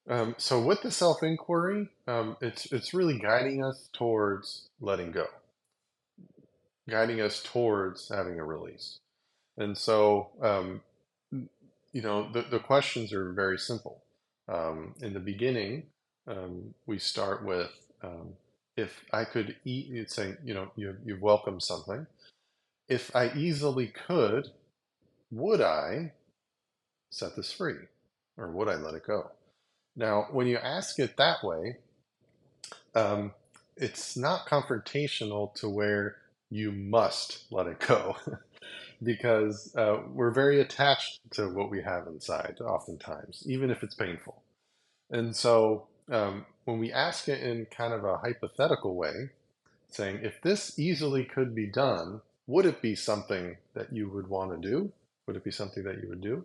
[0.08, 5.26] Um, so with the self-inquiry, um, it's it's really guiding us towards letting go,
[6.88, 8.98] guiding us towards having a release.
[9.58, 10.82] And so, um,
[11.92, 14.02] you know, the, the questions are very simple.
[14.48, 15.84] Um, in the beginning,
[16.26, 17.70] um, we start with
[18.02, 18.34] um,
[18.76, 22.06] if I could eat, you'd say, you know, you, you've welcomed something.
[22.88, 24.48] If I easily could,
[25.30, 26.12] would I
[27.10, 27.76] set this free
[28.36, 29.30] or would I let it go?
[29.96, 31.78] Now, when you ask it that way,
[32.94, 33.32] um,
[33.76, 36.16] it's not confrontational to where
[36.50, 38.16] you must let it go
[39.02, 44.42] because uh, we're very attached to what we have inside, oftentimes, even if it's painful.
[45.10, 49.30] And so um, when we ask it in kind of a hypothetical way,
[49.88, 54.50] saying, if this easily could be done, would it be something that you would want
[54.50, 54.92] to do?
[55.26, 56.44] Would it be something that you would do?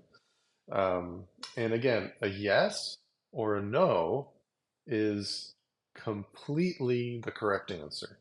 [0.72, 1.24] Um,
[1.58, 2.98] and again, a yes
[3.36, 4.30] or a no
[4.88, 5.54] is
[5.94, 8.18] completely the correct answer,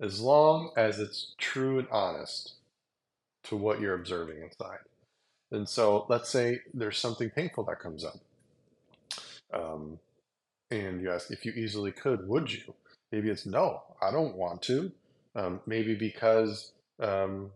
[0.00, 2.52] as long as it's true and honest
[3.44, 4.80] to what you're observing inside.
[5.50, 8.18] And so let's say there's something painful that comes up.
[9.54, 9.98] Um,
[10.70, 12.74] and you ask if you easily could, would you?
[13.10, 14.92] Maybe it's no, I don't want to.
[15.34, 17.50] Um, maybe because um,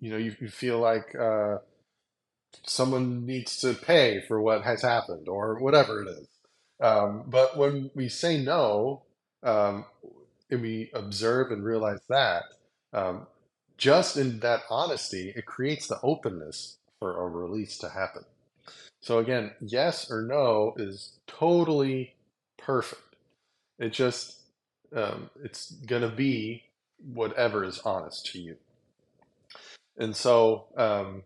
[0.00, 1.58] you know you, you feel like uh,
[2.66, 6.28] someone needs to pay for what has happened or whatever it is.
[6.80, 9.02] Um, but when we say no,
[9.42, 9.84] um,
[10.50, 12.44] and we observe and realize that,
[12.92, 13.26] um,
[13.76, 18.24] just in that honesty, it creates the openness for a release to happen.
[19.00, 22.14] So again, yes or no is totally
[22.56, 23.16] perfect.
[23.78, 24.38] It just
[24.94, 26.62] um, it's gonna be
[27.12, 28.56] whatever is honest to you.
[29.98, 31.22] And so um,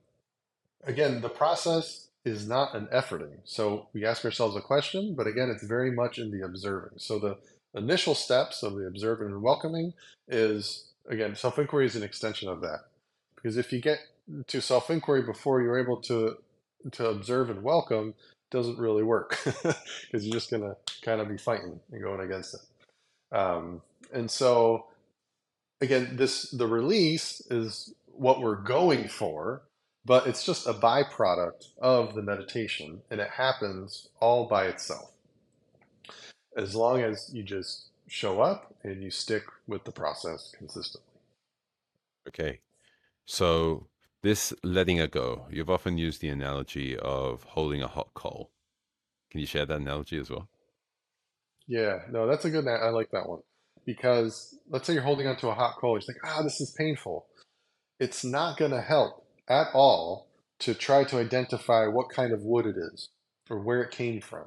[0.84, 3.38] again, the process is not an efforting.
[3.44, 6.98] So we ask ourselves a question, but again, it's very much in the observing.
[6.98, 7.38] So the
[7.74, 9.94] initial steps of the observing and welcoming
[10.28, 12.80] is again, self-inquiry is an extension of that.
[13.34, 13.98] Because if you get
[14.46, 16.36] to self-inquiry before you're able to
[16.92, 18.14] to observe and welcome,
[18.50, 23.36] doesn't really work because you're just gonna kind of be fighting and going against it.
[23.36, 24.86] Um, and so
[25.80, 29.62] again, this the release is what we're going for,
[30.08, 35.12] but it's just a byproduct of the meditation, and it happens all by itself.
[36.56, 41.12] As long as you just show up and you stick with the process consistently.
[42.26, 42.60] Okay.
[43.26, 43.86] So
[44.22, 48.50] this letting it go, you've often used the analogy of holding a hot coal.
[49.30, 50.48] Can you share that analogy as well?
[51.66, 52.66] Yeah, no, that's a good.
[52.66, 53.40] I like that one
[53.84, 55.98] because let's say you're holding onto a hot coal.
[55.98, 57.26] You're like, ah, this is painful.
[58.00, 60.28] It's not going to help at all
[60.60, 63.08] to try to identify what kind of wood it is
[63.48, 64.46] or where it came from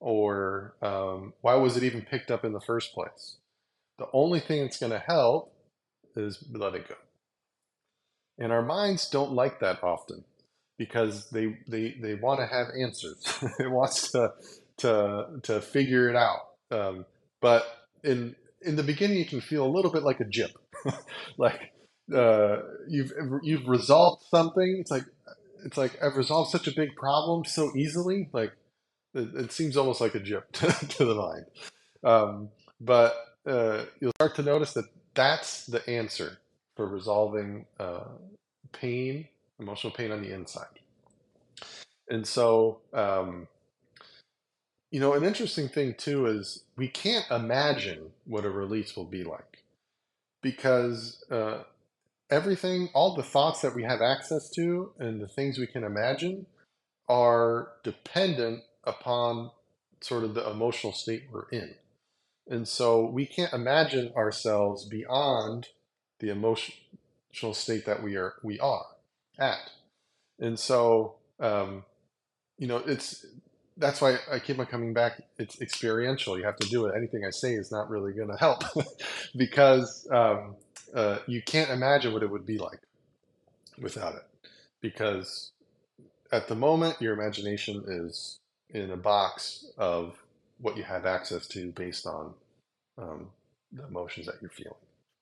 [0.00, 3.36] or um, why was it even picked up in the first place.
[3.98, 5.52] The only thing that's going to help
[6.14, 6.94] is let it go.
[8.38, 10.24] And our minds don't like that often
[10.78, 13.26] because they they, they want to have answers.
[13.58, 14.32] it wants to
[14.78, 16.40] to to figure it out.
[16.70, 17.06] Um,
[17.40, 17.66] but
[18.04, 20.52] in in the beginning, you can feel a little bit like a jip,
[21.36, 21.72] like
[22.14, 24.78] uh, you've you've resolved something.
[24.80, 25.04] It's like
[25.64, 28.28] it's like I've resolved such a big problem so easily.
[28.32, 28.52] Like
[29.14, 31.44] it, it seems almost like a jip to, to the mind.
[32.04, 32.48] Um,
[32.80, 36.38] but uh, you'll start to notice that that's the answer
[36.76, 38.04] for resolving uh,
[38.72, 39.26] pain,
[39.58, 40.66] emotional pain on the inside.
[42.08, 43.48] And so, um,
[44.90, 49.24] you know, an interesting thing too is we can't imagine what a release will be
[49.24, 49.64] like
[50.40, 51.64] because uh,
[52.30, 56.46] everything, all the thoughts that we have access to and the things we can imagine
[57.08, 59.50] are dependent upon
[60.00, 61.74] sort of the emotional state we're in.
[62.48, 65.68] And so we can't imagine ourselves beyond
[66.20, 68.86] the emotional state that we are we are
[69.38, 69.70] at.
[70.38, 71.84] And so um,
[72.58, 73.24] you know, it's
[73.76, 75.22] that's why I keep on coming back.
[75.38, 76.36] It's experiential.
[76.36, 76.94] You have to do it.
[76.96, 78.64] Anything I say is not really going to help
[79.36, 80.56] because um,
[80.94, 82.80] uh, you can't imagine what it would be like
[83.80, 84.24] without it.
[84.80, 85.52] Because
[86.32, 88.38] at the moment, your imagination is
[88.70, 90.16] in a box of
[90.60, 92.34] what you have access to based on
[92.98, 93.28] um,
[93.72, 94.74] the emotions that you're feeling.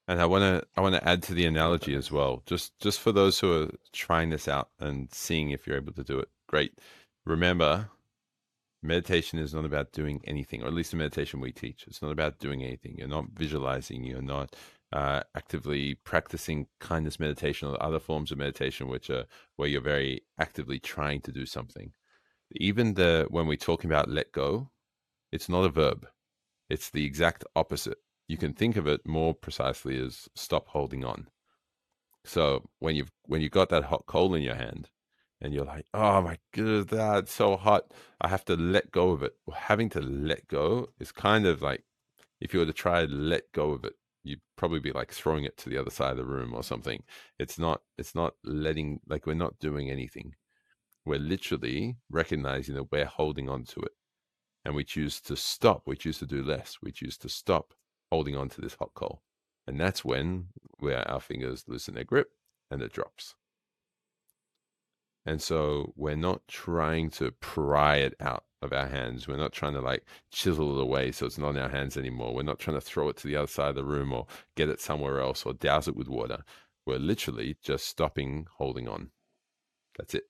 [0.09, 3.01] And I want to I want to add to the analogy as well, just just
[3.01, 6.29] for those who are trying this out and seeing if you're able to do it.
[6.47, 6.79] Great.
[7.25, 7.91] remember,
[8.83, 11.85] meditation is not about doing anything, or at least the meditation we teach.
[11.89, 12.97] It's not about doing anything.
[12.97, 14.05] You're not visualizing.
[14.05, 14.55] You're not
[14.97, 19.27] uh, actively practicing kindness meditation or other forms of meditation, which are
[19.57, 21.93] where you're very actively trying to do something.
[22.53, 24.71] Even the when we're talking about let go,
[25.31, 26.07] it's not a verb.
[26.71, 27.99] It's the exact opposite.
[28.27, 31.29] You can think of it more precisely as stop holding on.
[32.25, 34.89] So when you've when you got that hot coal in your hand,
[35.43, 37.93] and you're like, oh my god, that's so hot.
[38.23, 39.35] I have to let go of it.
[39.45, 41.85] Well, having to let go is kind of like
[42.41, 43.93] if you were to try to let go of it,
[44.27, 47.03] you'd probably be like throwing it to the other side of the room or something.
[47.39, 50.35] It's not it's not letting like we're not doing anything.
[51.05, 53.93] We're literally recognizing that we're holding on to it.
[54.65, 55.83] And we choose to stop.
[55.87, 56.79] We choose to do less.
[56.83, 57.75] We choose to stop
[58.11, 59.23] holding on to this hot coal.
[59.67, 60.47] And that's when
[60.79, 62.31] where our fingers loosen their grip
[62.71, 63.37] and it drops.
[65.25, 69.27] And so we're not trying to pry it out of our hands.
[69.27, 72.35] We're not trying to like chisel it away so it's not in our hands anymore.
[72.35, 74.69] We're not trying to throw it to the other side of the room or get
[74.69, 76.45] it somewhere else or douse it with water.
[76.85, 79.11] We're literally just stopping holding on.
[79.99, 80.25] That's it.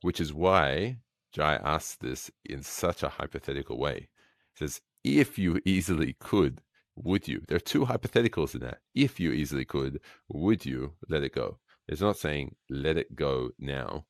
[0.00, 0.96] Which is why
[1.32, 4.08] Jai asks this in such a hypothetical way.
[4.54, 6.62] He says, if you easily could,
[6.96, 7.42] would you?
[7.46, 8.78] There are two hypotheticals in that.
[8.94, 11.58] If you easily could, would you let it go?
[11.88, 14.06] It's not saying let it go now.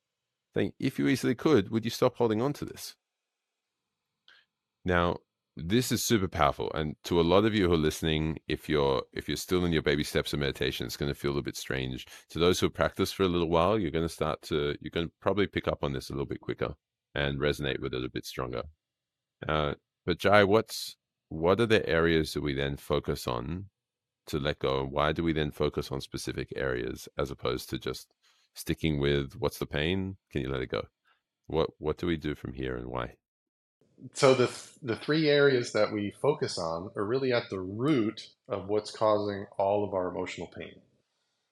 [0.55, 2.95] Saying if you easily could, would you stop holding on to this?
[4.83, 5.17] Now,
[5.55, 9.03] this is super powerful, and to a lot of you who are listening, if you're
[9.13, 11.57] if you're still in your baby steps of meditation, it's going to feel a bit
[11.57, 12.07] strange.
[12.29, 15.07] To those who practice for a little while, you're going to start to you're going
[15.07, 16.75] to probably pick up on this a little bit quicker
[17.13, 18.63] and resonate with it a bit stronger.
[19.47, 19.73] Uh,
[20.05, 20.95] but Jai, what's
[21.29, 23.65] what are the areas that we then focus on
[24.27, 24.81] to let go?
[24.81, 28.07] And Why do we then focus on specific areas as opposed to just
[28.53, 30.17] sticking with what's the pain?
[30.31, 30.83] Can you let it go?
[31.47, 33.15] What what do we do from here and why?
[34.13, 38.67] So the the three areas that we focus on are really at the root of
[38.67, 40.81] what's causing all of our emotional pain.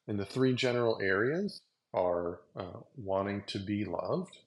[0.07, 1.61] And the three general areas
[1.93, 4.37] are uh, wanting to be loved,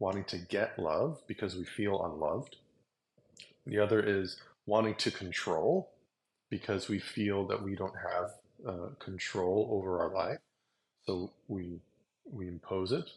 [0.00, 2.56] wanting to get love because we feel unloved.
[3.66, 5.92] The other is wanting to control
[6.50, 8.30] because we feel that we don't have
[8.68, 10.38] uh, control over our life.
[11.06, 11.80] So we,
[12.30, 13.10] we impose it.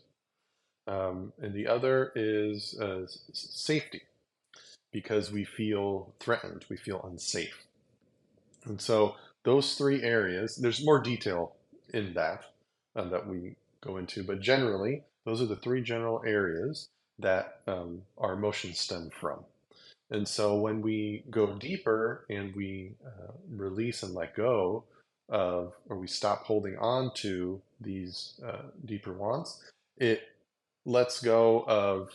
[0.88, 4.04] Um, and the other is uh, safety
[4.92, 7.66] because we feel threatened, we feel unsafe.
[8.66, 11.54] And so those three areas, there's more detail
[11.94, 12.44] in that
[12.96, 18.02] um, that we go into, but generally, those are the three general areas that um,
[18.18, 19.40] our emotions stem from.
[20.12, 24.84] And so when we go deeper and we uh, release and let go
[25.30, 29.64] of, or we stop holding on to these uh, deeper wants,
[29.98, 30.24] it
[30.86, 32.12] lets go of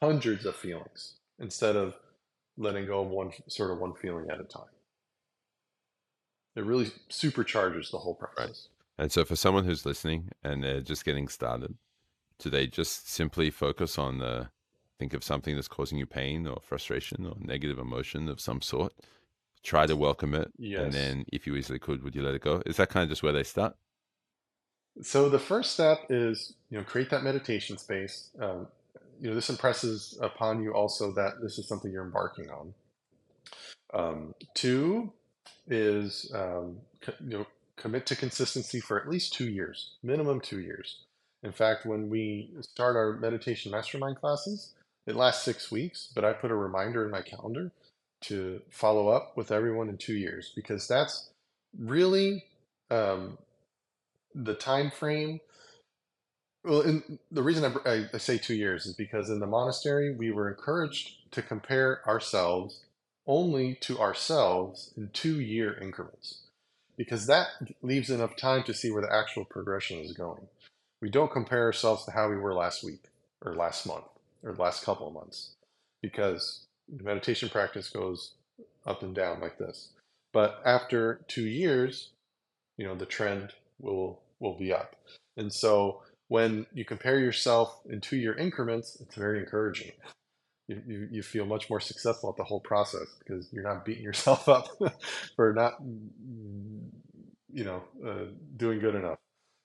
[0.00, 1.94] hundreds of feelings instead of
[2.56, 4.64] letting go of one sort of one feeling at a time.
[6.54, 8.38] It really supercharges the whole process.
[8.38, 8.68] Right.
[8.98, 11.74] And so for someone who's listening and they're just getting started,
[12.38, 14.48] do they just simply focus on the
[14.98, 18.94] think of something that's causing you pain or frustration or negative emotion of some sort
[19.66, 20.80] try to welcome it yes.
[20.80, 22.62] and then if you easily could would you let it go?
[22.64, 23.74] Is that kind of just where they start?
[25.02, 28.68] So the first step is you know create that meditation space um,
[29.20, 32.74] you know this impresses upon you also that this is something you're embarking on.
[33.92, 35.12] Um, two
[35.66, 36.76] is um,
[37.20, 37.46] you know
[37.76, 41.00] commit to consistency for at least two years minimum two years.
[41.42, 44.74] In fact when we start our meditation mastermind classes
[45.06, 47.70] it lasts six weeks, but I put a reminder in my calendar
[48.22, 51.30] to follow up with everyone in two years because that's
[51.78, 52.44] really
[52.90, 53.38] um,
[54.34, 55.40] the time frame.
[56.64, 60.48] Well, the reason I, I, say two years is because in the monastery we were
[60.48, 62.80] encouraged to compare ourselves
[63.26, 66.40] only to ourselves in two year increments
[66.96, 67.48] because that
[67.82, 70.48] leaves enough time to see where the actual progression is going.
[71.00, 73.04] We don't compare ourselves to how we were last week
[73.44, 74.06] or last month
[74.42, 75.50] or last couple of months
[76.02, 78.34] because the meditation practice goes
[78.86, 79.90] up and down like this.
[80.32, 82.10] But after two years,
[82.76, 84.96] you know, the trend will will be up.
[85.36, 89.92] And so when you compare yourself in two year increments, it's very encouraging.
[90.68, 94.02] You, you, you feel much more successful at the whole process because you're not beating
[94.02, 94.68] yourself up
[95.36, 95.74] for not,
[97.52, 99.18] you know, uh, doing good enough.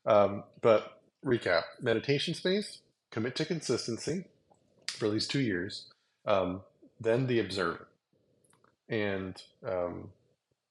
[0.05, 2.79] Um, but recap meditation space,
[3.11, 4.25] commit to consistency,
[4.87, 5.87] for at least two years,
[6.25, 6.61] um,
[7.01, 7.87] then the observer.
[8.87, 10.09] And um,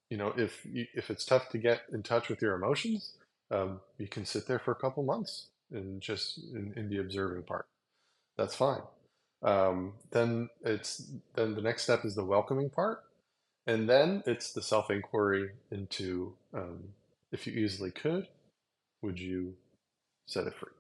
[0.09, 3.13] you know, if if it's tough to get in touch with your emotions,
[3.51, 7.43] um, you can sit there for a couple months and just in, in the observing
[7.43, 7.67] part.
[8.37, 8.83] That's fine.
[9.43, 13.03] Um, then it's then the next step is the welcoming part,
[13.67, 16.91] and then it's the self inquiry into um,
[17.33, 18.29] if you easily could,
[19.03, 19.55] would you
[20.27, 20.73] set it free?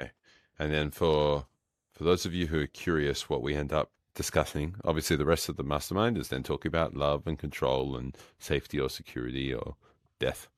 [0.00, 0.10] Okay.
[0.58, 1.46] And then for
[1.92, 5.48] for those of you who are curious what we end up discussing, obviously the rest
[5.48, 9.76] of the mastermind is then talking about love and control and safety or security or
[10.18, 10.48] death.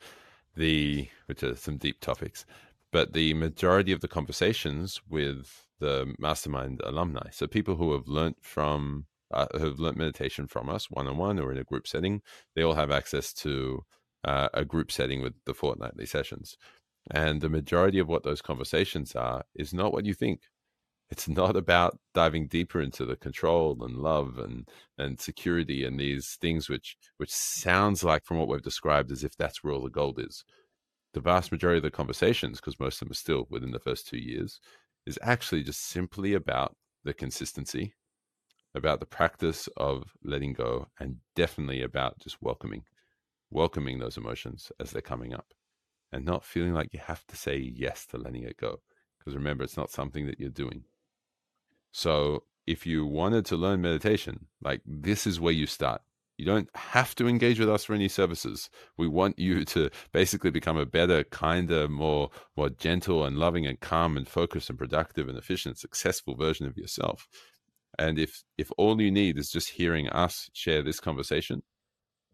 [0.57, 2.47] The which are some deep topics.
[2.91, 8.37] But the majority of the conversations with the mastermind alumni, so people who have learned
[8.41, 11.87] from uh, who have learned meditation from us one on one or in a group
[11.87, 12.23] setting,
[12.57, 13.85] they all have access to
[14.25, 16.57] uh, a group setting with the fortnightly sessions.
[17.11, 20.41] And the majority of what those conversations are is not what you think.
[21.11, 26.39] It's not about diving deeper into the control and love and, and security and these
[26.41, 29.91] things which which sounds like from what we've described as if that's where all the
[29.91, 30.45] gold is.
[31.13, 34.07] The vast majority of the conversations, because most of them are still within the first
[34.07, 34.61] two years,
[35.07, 37.95] is actually just simply about the consistency,
[38.77, 42.85] about the practice of letting go, and definitely about just welcoming,
[43.51, 45.47] welcoming those emotions as they're coming up
[46.13, 48.81] and not feeling like you have to say yes to letting it go.
[49.19, 50.85] Because remember, it's not something that you're doing.
[51.93, 56.03] So if you wanted to learn meditation, like this is where you start.
[56.39, 58.71] You don't have to engage with us for any services.
[58.97, 63.79] We want you to basically become a better, kinder, more more gentle and loving and
[63.79, 67.29] calm and focused and productive and efficient, successful version of yourself.
[67.99, 71.63] And if if all you need is just hearing us share this conversation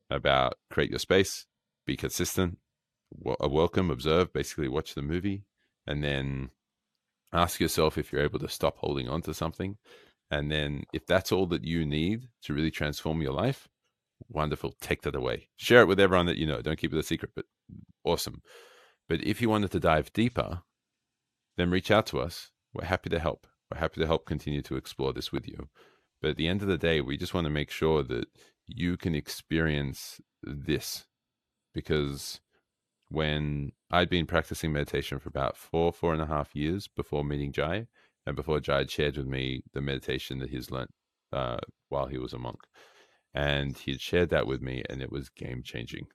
[0.09, 1.47] about create your space,
[1.85, 2.59] be consistent,
[3.25, 5.43] a uh, welcome, observe, basically watch the movie,
[5.87, 6.51] and then
[7.33, 9.77] ask yourself if you're able to stop holding on to something.
[10.31, 13.69] And then if that's all that you need to really transform your life,
[14.29, 15.49] wonderful, take that away.
[15.57, 16.63] Share it with everyone that you know.
[16.63, 17.45] Don't keep it a secret, but
[18.05, 18.43] awesome.
[19.09, 20.63] But if you wanted to dive deeper,
[21.57, 22.51] then reach out to us.
[22.75, 23.47] We're happy to help.
[23.71, 25.69] We're happy to help continue to explore this with you.
[26.21, 28.27] But at the end of the day, we just want to make sure that
[28.67, 31.07] you can experience this
[31.73, 32.41] because
[33.09, 37.53] when I'd been practicing meditation for about four, four and a half years before meeting
[37.53, 37.87] Jai,
[38.27, 40.91] and before Jai had shared with me the meditation that he's learnt
[41.33, 41.59] uh,
[41.89, 42.59] while he was a monk.
[43.35, 46.07] And he had shared that with me, and it was game changing.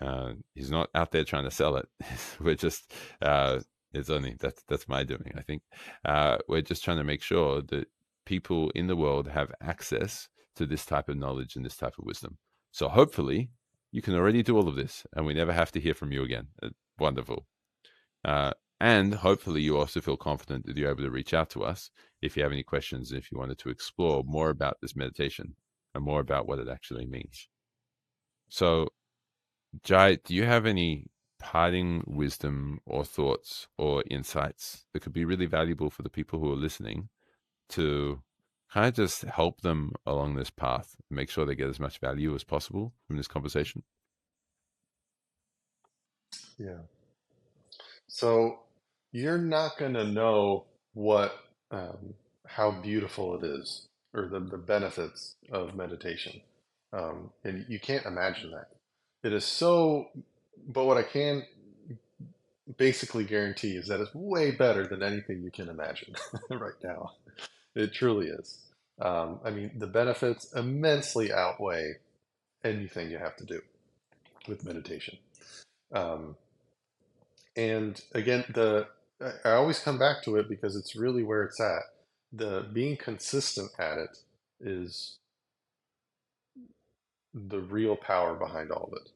[0.00, 1.88] Uh, he's not out there trying to sell it.
[2.40, 3.58] we're just, uh,
[3.92, 5.32] it's only that's that's my doing.
[5.36, 5.62] I think
[6.04, 7.88] uh, we're just trying to make sure that
[8.26, 12.04] people in the world have access to this type of knowledge and this type of
[12.04, 12.36] wisdom.
[12.70, 13.50] So hopefully,
[13.90, 16.22] you can already do all of this, and we never have to hear from you
[16.22, 16.48] again.
[16.62, 17.46] Uh, wonderful.
[18.24, 21.90] Uh, and hopefully, you also feel confident that you're able to reach out to us
[22.22, 25.54] if you have any questions, if you wanted to explore more about this meditation
[25.94, 27.48] and more about what it actually means.
[28.48, 28.88] So,
[29.84, 31.06] Jai, do you have any
[31.38, 36.52] parting wisdom or thoughts or insights that could be really valuable for the people who
[36.52, 37.08] are listening
[37.70, 38.22] to
[38.72, 42.34] kind of just help them along this path, make sure they get as much value
[42.34, 43.82] as possible from this conversation?
[46.58, 46.78] Yeah.
[48.08, 48.60] So
[49.12, 50.64] you're not going to know
[50.94, 51.32] what,
[51.70, 52.14] um,
[52.46, 56.40] how beautiful it is or the, the benefits of meditation.
[56.92, 58.68] Um, and you can't imagine that.
[59.22, 60.08] It is so,
[60.66, 61.44] but what I can
[62.76, 66.14] basically guarantee is that it's way better than anything you can imagine
[66.50, 67.12] right now.
[67.78, 68.58] It truly is.
[69.00, 71.98] Um, I mean, the benefits immensely outweigh
[72.64, 73.60] anything you have to do
[74.48, 75.16] with meditation.
[75.92, 76.34] Um,
[77.54, 78.88] and again, the
[79.44, 81.82] I always come back to it because it's really where it's at.
[82.32, 84.18] The being consistent at it
[84.60, 85.18] is
[87.32, 89.10] the real power behind all of it.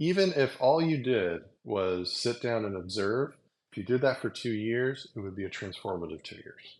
[0.00, 3.36] Even if all you did was sit down and observe,
[3.70, 6.78] if you did that for two years, it would be a transformative two years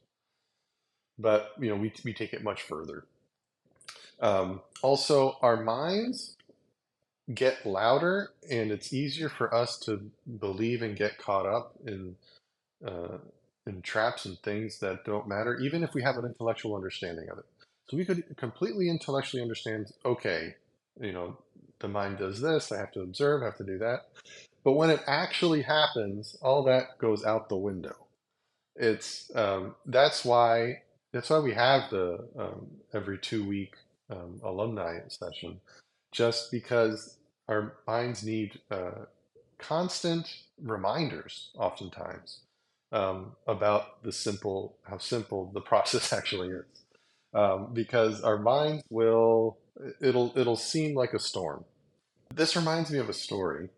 [1.18, 3.04] but you know we, we take it much further.
[4.20, 6.36] Um, also our minds
[7.34, 10.10] get louder and it's easier for us to
[10.40, 12.16] believe and get caught up in
[12.86, 13.18] uh,
[13.66, 17.38] in traps and things that don't matter even if we have an intellectual understanding of
[17.38, 17.46] it.
[17.88, 20.54] So we could completely intellectually understand okay
[21.00, 21.36] you know
[21.80, 24.08] the mind does this i have to observe i have to do that.
[24.64, 27.96] But when it actually happens all that goes out the window.
[28.76, 30.82] It's um, that's why
[31.14, 33.74] that's why we have the um, every two week
[34.10, 35.60] um, alumni session,
[36.10, 37.16] just because
[37.48, 39.06] our minds need uh,
[39.58, 42.40] constant reminders, oftentimes,
[42.90, 46.64] um, about the simple, how simple the process actually is.
[47.32, 49.58] Um, because our minds will,
[50.00, 51.64] it'll, it'll seem like a storm.
[52.34, 53.70] This reminds me of a story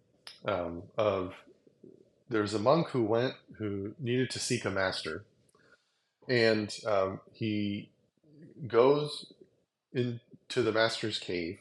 [0.46, 1.34] um, of
[2.28, 5.24] there's a monk who went who needed to seek a master,
[6.28, 7.90] and um, he
[8.66, 9.32] goes
[9.92, 10.20] into
[10.62, 11.58] the master's cave,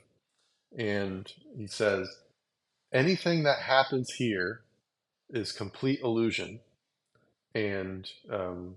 [0.77, 2.07] and he says,
[2.93, 4.61] "Anything that happens here
[5.29, 6.61] is complete illusion,
[7.53, 8.75] and um,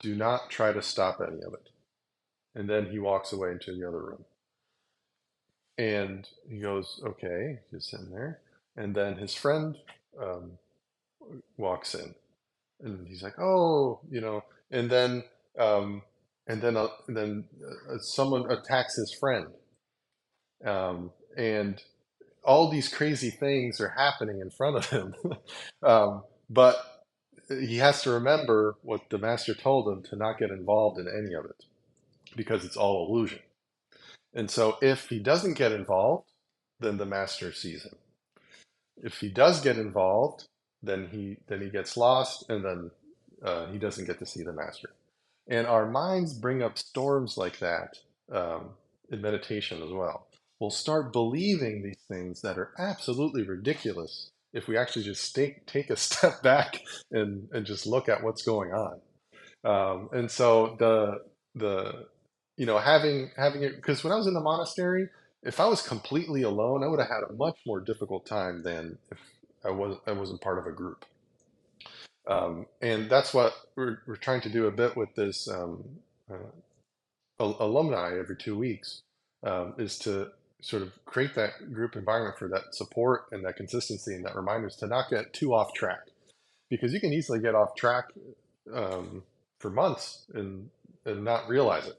[0.00, 1.70] do not try to stop any of it."
[2.54, 4.24] And then he walks away into the other room.
[5.78, 8.40] And he goes, okay, he's sitting there.
[8.76, 9.76] And then his friend
[10.20, 10.52] um,
[11.58, 12.14] walks in,
[12.82, 15.24] and he's like, oh, you know, and then
[15.58, 16.02] um,
[16.46, 17.44] and then uh, then
[17.90, 19.46] uh, someone attacks his friend,
[20.64, 21.82] um, and
[22.44, 25.14] all these crazy things are happening in front of him,
[25.82, 26.76] um, but
[27.48, 31.34] he has to remember what the master told him to not get involved in any
[31.34, 31.64] of it
[32.36, 33.40] because it's all illusion.
[34.34, 36.30] And so if he doesn't get involved,
[36.80, 37.96] then the master sees him.
[38.96, 40.46] If he does get involved,
[40.82, 42.90] then he then he gets lost, and then
[43.44, 44.90] uh, he doesn't get to see the master.
[45.48, 47.98] And our minds bring up storms like that
[48.32, 48.70] um,
[49.10, 50.26] in meditation as well.
[50.60, 55.90] We'll start believing these things that are absolutely ridiculous if we actually just take take
[55.90, 56.80] a step back
[57.12, 59.00] and and just look at what's going on.
[59.64, 61.20] Um, and so the
[61.54, 62.06] the
[62.56, 65.08] you know, having having it because when I was in the monastery,
[65.42, 68.98] if I was completely alone, I would have had a much more difficult time than
[69.10, 69.18] if
[69.64, 71.04] I was I wasn't part of a group.
[72.26, 75.84] Um, and that's what we're we're trying to do a bit with this um,
[76.30, 76.36] uh,
[77.38, 79.02] alumni every two weeks
[79.44, 80.30] um, is to
[80.60, 84.74] sort of create that group environment for that support and that consistency and that reminders
[84.76, 86.08] to not get too off track.
[86.68, 88.06] Because you can easily get off track
[88.74, 89.22] um,
[89.58, 90.70] for months and
[91.04, 91.98] and not realize it.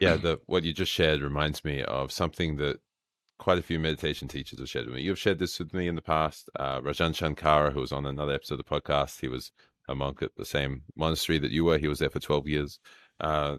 [0.00, 2.80] Yeah, the what you just shared reminds me of something that
[3.38, 5.02] quite a few meditation teachers have shared with me.
[5.02, 6.48] You've shared this with me in the past.
[6.58, 9.52] Uh, Rajan Shankara, who was on another episode of the podcast, he was
[9.88, 11.78] a monk at the same monastery that you were.
[11.78, 12.78] He was there for twelve years.
[13.20, 13.56] Uh,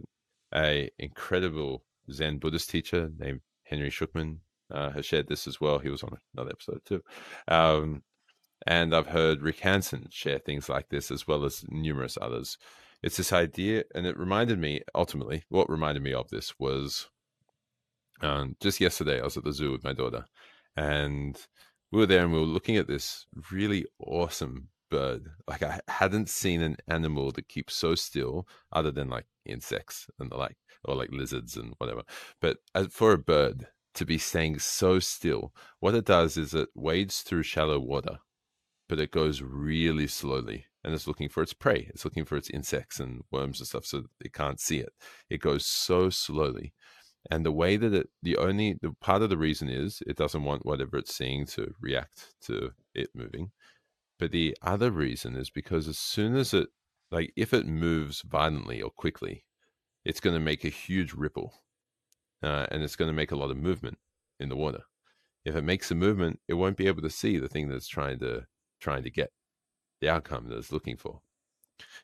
[0.53, 4.37] a incredible Zen Buddhist teacher named Henry Shukman
[4.71, 5.79] uh, has shared this as well.
[5.79, 7.03] He was on another episode too.
[7.47, 8.03] Um,
[8.65, 12.57] and I've heard Rick Hanson share things like this as well as numerous others
[13.03, 15.43] it's this idea, and it reminded me ultimately.
[15.49, 17.09] What reminded me of this was
[18.21, 19.19] um, just yesterday.
[19.19, 20.25] I was at the zoo with my daughter,
[20.75, 21.37] and
[21.91, 25.27] we were there, and we were looking at this really awesome bird.
[25.47, 30.31] Like I hadn't seen an animal that keeps so still, other than like insects and
[30.31, 32.03] the like, or like lizards and whatever.
[32.41, 36.69] But as for a bird to be staying so still, what it does is it
[36.75, 38.19] wades through shallow water,
[38.89, 41.89] but it goes really slowly and it's looking for its prey.
[41.89, 44.93] It's looking for its insects and worms and stuff, so it can't see it.
[45.29, 46.73] It goes so slowly.
[47.29, 50.43] And the way that it, the only, the part of the reason is it doesn't
[50.43, 53.51] want whatever it's seeing to react to it moving.
[54.19, 56.69] But the other reason is because as soon as it,
[57.11, 59.45] like if it moves violently or quickly,
[60.05, 61.53] it's going to make a huge ripple
[62.43, 63.97] uh, and it's going to make a lot of movement
[64.39, 64.83] in the water.
[65.45, 68.19] If it makes a movement, it won't be able to see the thing that's trying
[68.19, 68.45] to
[68.79, 69.31] trying to get
[70.01, 71.21] the outcome that it's looking for.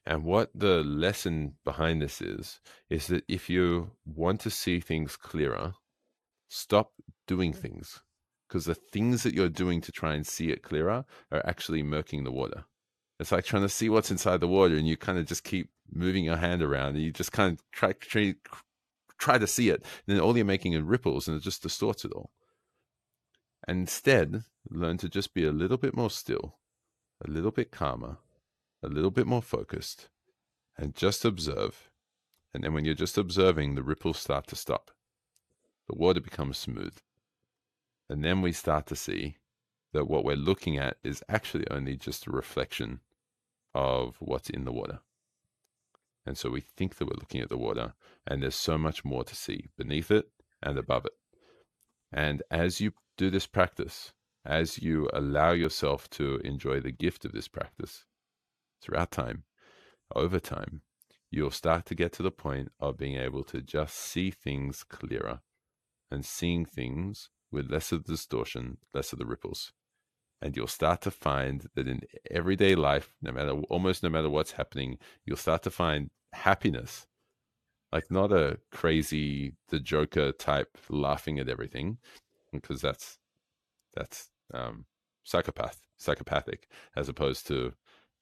[0.05, 2.59] And what the lesson behind this is,
[2.89, 5.73] is that if you want to see things clearer,
[6.49, 6.93] stop
[7.27, 7.61] doing mm-hmm.
[7.61, 8.01] things
[8.47, 12.23] because the things that you're doing to try and see it clearer are actually murking
[12.23, 12.65] the water.
[13.19, 15.69] It's like trying to see what's inside the water, and you kind of just keep
[15.91, 18.35] moving your hand around, and you just kind of try try,
[19.17, 19.83] try to see it.
[20.05, 22.31] And then all you're making are ripples, and it just distorts it all.
[23.67, 26.57] And instead, learn to just be a little bit more still
[27.25, 28.17] a little bit calmer,
[28.83, 30.09] a little bit more focused,
[30.77, 31.89] and just observe.
[32.53, 34.91] And then when you're just observing, the ripples start to stop.
[35.87, 36.97] The water becomes smooth.
[38.09, 39.37] And then we start to see
[39.93, 42.99] that what we're looking at is actually only just a reflection
[43.73, 44.99] of what's in the water.
[46.25, 47.93] And so we think that we're looking at the water,
[48.27, 50.29] and there's so much more to see beneath it
[50.61, 51.13] and above it.
[52.11, 54.13] And as you do this practice,
[54.45, 58.05] as you allow yourself to enjoy the gift of this practice
[58.83, 59.43] throughout time,
[60.15, 60.81] over time,
[61.31, 65.39] you'll start to get to the point of being able to just see things clearer
[66.11, 69.73] and seeing things with less of the distortion, less of the ripples.
[70.41, 74.51] And you'll start to find that in everyday life, no matter almost no matter what's
[74.51, 77.07] happening, you'll start to find happiness.
[77.91, 81.99] Like not a crazy the Joker type laughing at everything,
[82.51, 83.19] because that's
[83.95, 84.85] that's um,
[85.23, 87.73] psychopath, psychopathic, as opposed to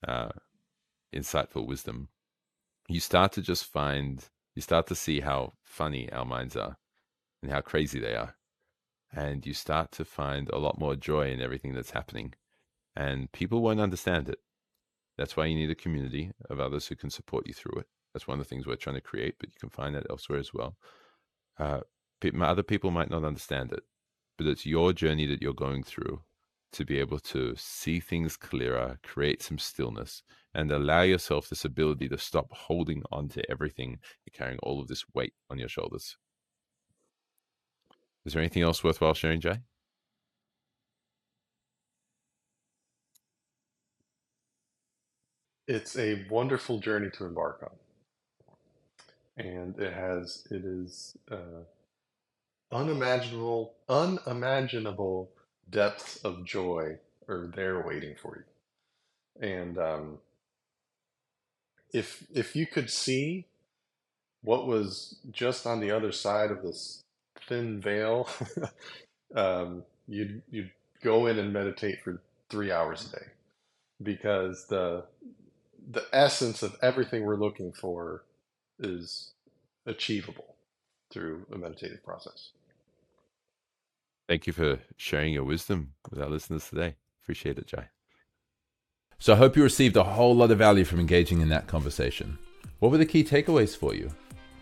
[0.07, 0.29] uh,
[1.15, 2.09] insightful wisdom,
[2.87, 4.25] you start to just find,
[4.55, 6.77] you start to see how funny our minds are
[7.41, 8.35] and how crazy they are.
[9.13, 12.33] And you start to find a lot more joy in everything that's happening.
[12.95, 14.39] and people won't understand it.
[15.17, 17.87] That's why you need a community of others who can support you through it.
[18.13, 20.39] That's one of the things we're trying to create, but you can find that elsewhere
[20.39, 20.75] as well.
[21.59, 21.81] Uh,
[22.41, 23.83] other people might not understand it,
[24.37, 26.21] but it's your journey that you're going through
[26.73, 30.23] to be able to see things clearer, create some stillness,
[30.53, 33.99] and allow yourself this ability to stop holding on to everything
[34.33, 36.17] carrying all of this weight on your shoulders.
[38.25, 39.61] Is there anything else worthwhile sharing, Jai?
[45.67, 49.45] It's a wonderful journey to embark on.
[49.45, 51.63] And it has, it is uh,
[52.71, 55.29] unimaginable, unimaginable
[55.71, 56.97] depths of joy
[57.29, 58.45] are there waiting for
[59.41, 59.47] you.
[59.49, 60.17] And um,
[61.93, 63.47] if if you could see
[64.43, 67.01] what was just on the other side of this
[67.47, 68.29] thin veil,
[69.35, 70.71] um, you'd you'd
[71.03, 73.25] go in and meditate for three hours a day
[74.03, 75.05] because the
[75.91, 78.23] the essence of everything we're looking for
[78.79, 79.31] is
[79.85, 80.55] achievable
[81.11, 82.51] through a meditative process.
[84.31, 86.95] Thank you for sharing your wisdom with our listeners today.
[87.21, 87.89] Appreciate it, Jai.
[89.19, 92.37] So I hope you received a whole lot of value from engaging in that conversation.
[92.79, 94.09] What were the key takeaways for you?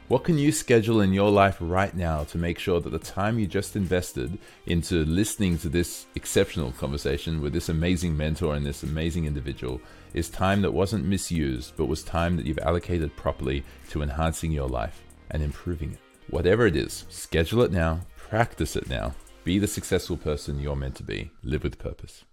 [0.07, 3.37] What can you schedule in your life right now to make sure that the time
[3.37, 8.81] you just invested into listening to this exceptional conversation with this amazing mentor and this
[8.81, 9.79] amazing individual
[10.15, 14.67] is time that wasn't misused, but was time that you've allocated properly to enhancing your
[14.67, 15.99] life and improving it?
[16.31, 19.13] Whatever it is, schedule it now, practice it now,
[19.49, 21.31] be the successful person you're meant to be.
[21.41, 22.23] Live with purpose.